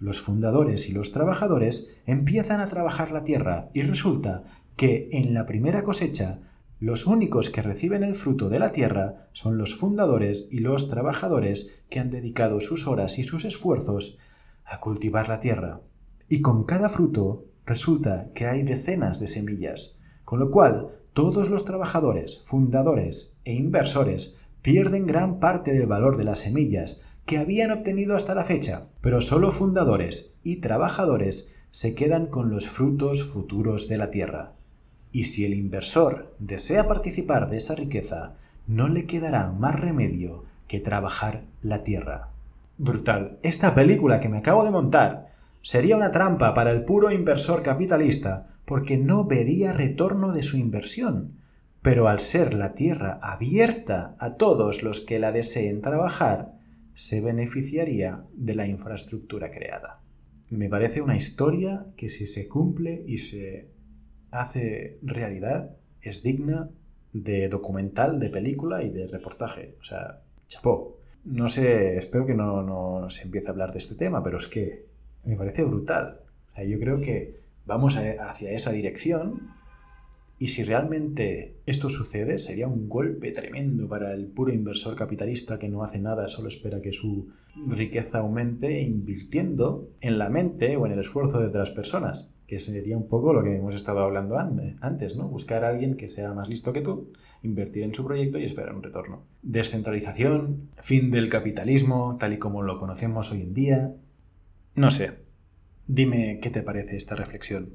Los 0.00 0.20
fundadores 0.20 0.90
y 0.90 0.92
los 0.92 1.12
trabajadores 1.12 1.96
empiezan 2.04 2.60
a 2.60 2.66
trabajar 2.66 3.10
la 3.10 3.24
tierra 3.24 3.70
y 3.72 3.80
resulta 3.80 4.44
que 4.76 5.08
en 5.12 5.32
la 5.32 5.46
primera 5.46 5.82
cosecha 5.82 6.40
Los 6.80 7.06
únicos 7.06 7.50
que 7.50 7.62
reciben 7.62 8.02
el 8.02 8.14
fruto 8.14 8.48
de 8.48 8.58
la 8.58 8.72
tierra 8.72 9.28
son 9.32 9.58
los 9.58 9.74
fundadores 9.74 10.48
y 10.50 10.58
los 10.58 10.88
trabajadores 10.88 11.82
que 11.88 12.00
han 12.00 12.10
dedicado 12.10 12.60
sus 12.60 12.86
horas 12.86 13.18
y 13.18 13.24
sus 13.24 13.44
esfuerzos 13.44 14.18
a 14.64 14.80
cultivar 14.80 15.28
la 15.28 15.40
tierra. 15.40 15.80
Y 16.28 16.40
con 16.40 16.64
cada 16.64 16.88
fruto 16.88 17.46
resulta 17.64 18.30
que 18.34 18.46
hay 18.46 18.62
decenas 18.62 19.20
de 19.20 19.28
semillas, 19.28 19.98
con 20.24 20.40
lo 20.40 20.50
cual 20.50 20.88
todos 21.12 21.48
los 21.48 21.64
trabajadores, 21.64 22.42
fundadores 22.44 23.36
e 23.44 23.54
inversores 23.54 24.36
pierden 24.62 25.06
gran 25.06 25.38
parte 25.38 25.72
del 25.72 25.86
valor 25.86 26.16
de 26.16 26.24
las 26.24 26.40
semillas 26.40 27.00
que 27.24 27.38
habían 27.38 27.70
obtenido 27.70 28.16
hasta 28.16 28.34
la 28.34 28.44
fecha, 28.44 28.88
pero 29.00 29.20
solo 29.20 29.52
fundadores 29.52 30.38
y 30.42 30.56
trabajadores 30.56 31.54
se 31.70 31.94
quedan 31.94 32.26
con 32.26 32.50
los 32.50 32.68
frutos 32.68 33.24
futuros 33.24 33.88
de 33.88 33.98
la 33.98 34.10
tierra. 34.10 34.54
Y 35.14 35.26
si 35.26 35.44
el 35.44 35.54
inversor 35.54 36.34
desea 36.40 36.88
participar 36.88 37.48
de 37.48 37.58
esa 37.58 37.76
riqueza, 37.76 38.34
no 38.66 38.88
le 38.88 39.06
quedará 39.06 39.52
más 39.52 39.78
remedio 39.78 40.42
que 40.66 40.80
trabajar 40.80 41.44
la 41.62 41.84
tierra. 41.84 42.30
Brutal. 42.78 43.38
Esta 43.44 43.76
película 43.76 44.18
que 44.18 44.28
me 44.28 44.38
acabo 44.38 44.64
de 44.64 44.72
montar 44.72 45.32
sería 45.62 45.96
una 45.96 46.10
trampa 46.10 46.52
para 46.52 46.72
el 46.72 46.84
puro 46.84 47.12
inversor 47.12 47.62
capitalista 47.62 48.56
porque 48.64 48.98
no 48.98 49.24
vería 49.24 49.72
retorno 49.72 50.32
de 50.32 50.42
su 50.42 50.56
inversión. 50.56 51.34
Pero 51.80 52.08
al 52.08 52.18
ser 52.18 52.52
la 52.52 52.74
tierra 52.74 53.20
abierta 53.22 54.16
a 54.18 54.34
todos 54.34 54.82
los 54.82 55.00
que 55.00 55.20
la 55.20 55.30
deseen 55.30 55.80
trabajar, 55.80 56.54
se 56.94 57.20
beneficiaría 57.20 58.24
de 58.34 58.56
la 58.56 58.66
infraestructura 58.66 59.52
creada. 59.52 60.00
Me 60.50 60.68
parece 60.68 61.02
una 61.02 61.16
historia 61.16 61.86
que 61.96 62.10
si 62.10 62.26
se 62.26 62.48
cumple 62.48 63.04
y 63.06 63.18
se 63.18 63.73
hace 64.34 64.98
realidad 65.02 65.76
es 66.02 66.22
digna 66.22 66.70
de 67.12 67.48
documental, 67.48 68.18
de 68.18 68.28
película 68.28 68.82
y 68.82 68.90
de 68.90 69.06
reportaje. 69.06 69.76
O 69.80 69.84
sea, 69.84 70.22
chapó. 70.48 70.98
No 71.24 71.48
sé, 71.48 71.96
espero 71.96 72.26
que 72.26 72.34
no, 72.34 72.62
no 72.62 73.08
se 73.08 73.22
empiece 73.22 73.48
a 73.48 73.52
hablar 73.52 73.72
de 73.72 73.78
este 73.78 73.94
tema, 73.94 74.22
pero 74.22 74.38
es 74.38 74.48
que 74.48 74.86
me 75.24 75.36
parece 75.36 75.64
brutal. 75.64 76.20
Yo 76.68 76.78
creo 76.78 77.00
que 77.00 77.40
vamos 77.64 77.96
hacia 77.96 78.50
esa 78.50 78.72
dirección 78.72 79.54
y 80.38 80.48
si 80.48 80.64
realmente 80.64 81.56
esto 81.64 81.88
sucede, 81.88 82.38
sería 82.38 82.68
un 82.68 82.88
golpe 82.88 83.30
tremendo 83.30 83.88
para 83.88 84.12
el 84.12 84.26
puro 84.26 84.52
inversor 84.52 84.96
capitalista 84.96 85.58
que 85.58 85.68
no 85.68 85.82
hace 85.82 86.00
nada, 86.00 86.28
solo 86.28 86.48
espera 86.48 86.82
que 86.82 86.92
su 86.92 87.28
riqueza 87.68 88.18
aumente 88.18 88.82
invirtiendo 88.82 89.88
en 90.00 90.18
la 90.18 90.28
mente 90.28 90.76
o 90.76 90.86
en 90.86 90.92
el 90.92 90.98
esfuerzo 90.98 91.40
de 91.40 91.46
otras 91.46 91.70
personas, 91.70 92.33
que 92.46 92.60
sería 92.60 92.96
un 92.96 93.08
poco 93.08 93.32
lo 93.32 93.42
que 93.42 93.56
hemos 93.56 93.74
estado 93.74 94.00
hablando 94.00 94.38
antes, 94.38 95.16
¿no? 95.16 95.28
Buscar 95.28 95.64
a 95.64 95.68
alguien 95.68 95.96
que 95.96 96.08
sea 96.08 96.32
más 96.34 96.48
listo 96.48 96.72
que 96.72 96.82
tú, 96.82 97.12
invertir 97.42 97.84
en 97.84 97.94
su 97.94 98.04
proyecto 98.04 98.38
y 98.38 98.44
esperar 98.44 98.74
un 98.74 98.82
retorno. 98.82 99.22
Descentralización, 99.42 100.68
fin 100.76 101.10
del 101.10 101.30
capitalismo, 101.30 102.16
tal 102.18 102.34
y 102.34 102.38
como 102.38 102.62
lo 102.62 102.78
conocemos 102.78 103.30
hoy 103.32 103.42
en 103.42 103.54
día. 103.54 103.94
No 104.74 104.90
sé. 104.90 105.24
Dime 105.86 106.38
qué 106.40 106.50
te 106.50 106.62
parece 106.62 106.96
esta 106.96 107.14
reflexión. 107.14 107.74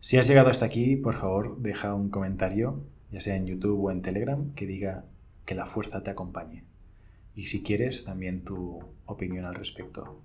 Si 0.00 0.18
has 0.18 0.28
llegado 0.28 0.50
hasta 0.50 0.66
aquí, 0.66 0.96
por 0.96 1.14
favor, 1.14 1.58
deja 1.58 1.94
un 1.94 2.10
comentario, 2.10 2.82
ya 3.10 3.20
sea 3.20 3.36
en 3.36 3.46
YouTube 3.46 3.84
o 3.84 3.90
en 3.90 4.02
Telegram, 4.02 4.52
que 4.54 4.66
diga 4.66 5.04
que 5.44 5.54
la 5.54 5.66
fuerza 5.66 6.02
te 6.02 6.10
acompañe. 6.10 6.64
Y 7.34 7.46
si 7.46 7.62
quieres, 7.62 8.04
también 8.04 8.44
tu 8.44 8.80
opinión 9.04 9.44
al 9.44 9.54
respecto. 9.54 10.20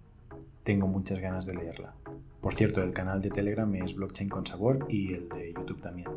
Tengo 0.64 0.88
muchas 0.88 1.20
ganas 1.20 1.46
de 1.46 1.56
leerla. 1.56 1.94
Por 2.42 2.56
cierto, 2.56 2.82
el 2.82 2.92
canal 2.92 3.22
de 3.22 3.30
Telegram 3.30 3.74
es 3.76 3.96
Blockchain 3.96 4.30
con 4.30 4.46
Sabor 4.46 4.88
y 4.90 5.14
el 5.14 5.30
de 5.30 5.54
YouTube 5.54 5.80
también. 5.80 6.08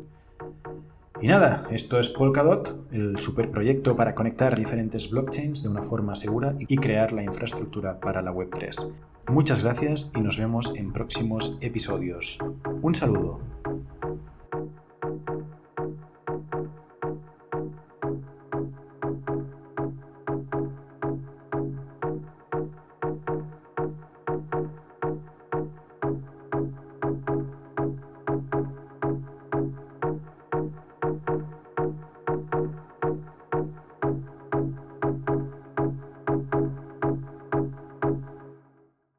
Y 1.21 1.27
nada, 1.27 1.65
esto 1.71 1.97
es 1.97 2.09
Polkadot, 2.09 2.91
el 2.91 3.17
superproyecto 3.19 3.95
para 3.95 4.15
conectar 4.15 4.57
diferentes 4.57 5.09
blockchains 5.09 5.63
de 5.63 5.69
una 5.69 5.81
forma 5.81 6.15
segura 6.15 6.55
y 6.59 6.75
crear 6.75 7.13
la 7.13 7.23
infraestructura 7.23 7.99
para 7.99 8.21
la 8.21 8.33
Web3. 8.33 8.91
Muchas 9.29 9.63
gracias 9.63 10.11
y 10.13 10.21
nos 10.21 10.37
vemos 10.37 10.73
en 10.75 10.91
próximos 10.91 11.57
episodios. 11.61 12.37
Un 12.81 12.95
saludo. 12.95 13.54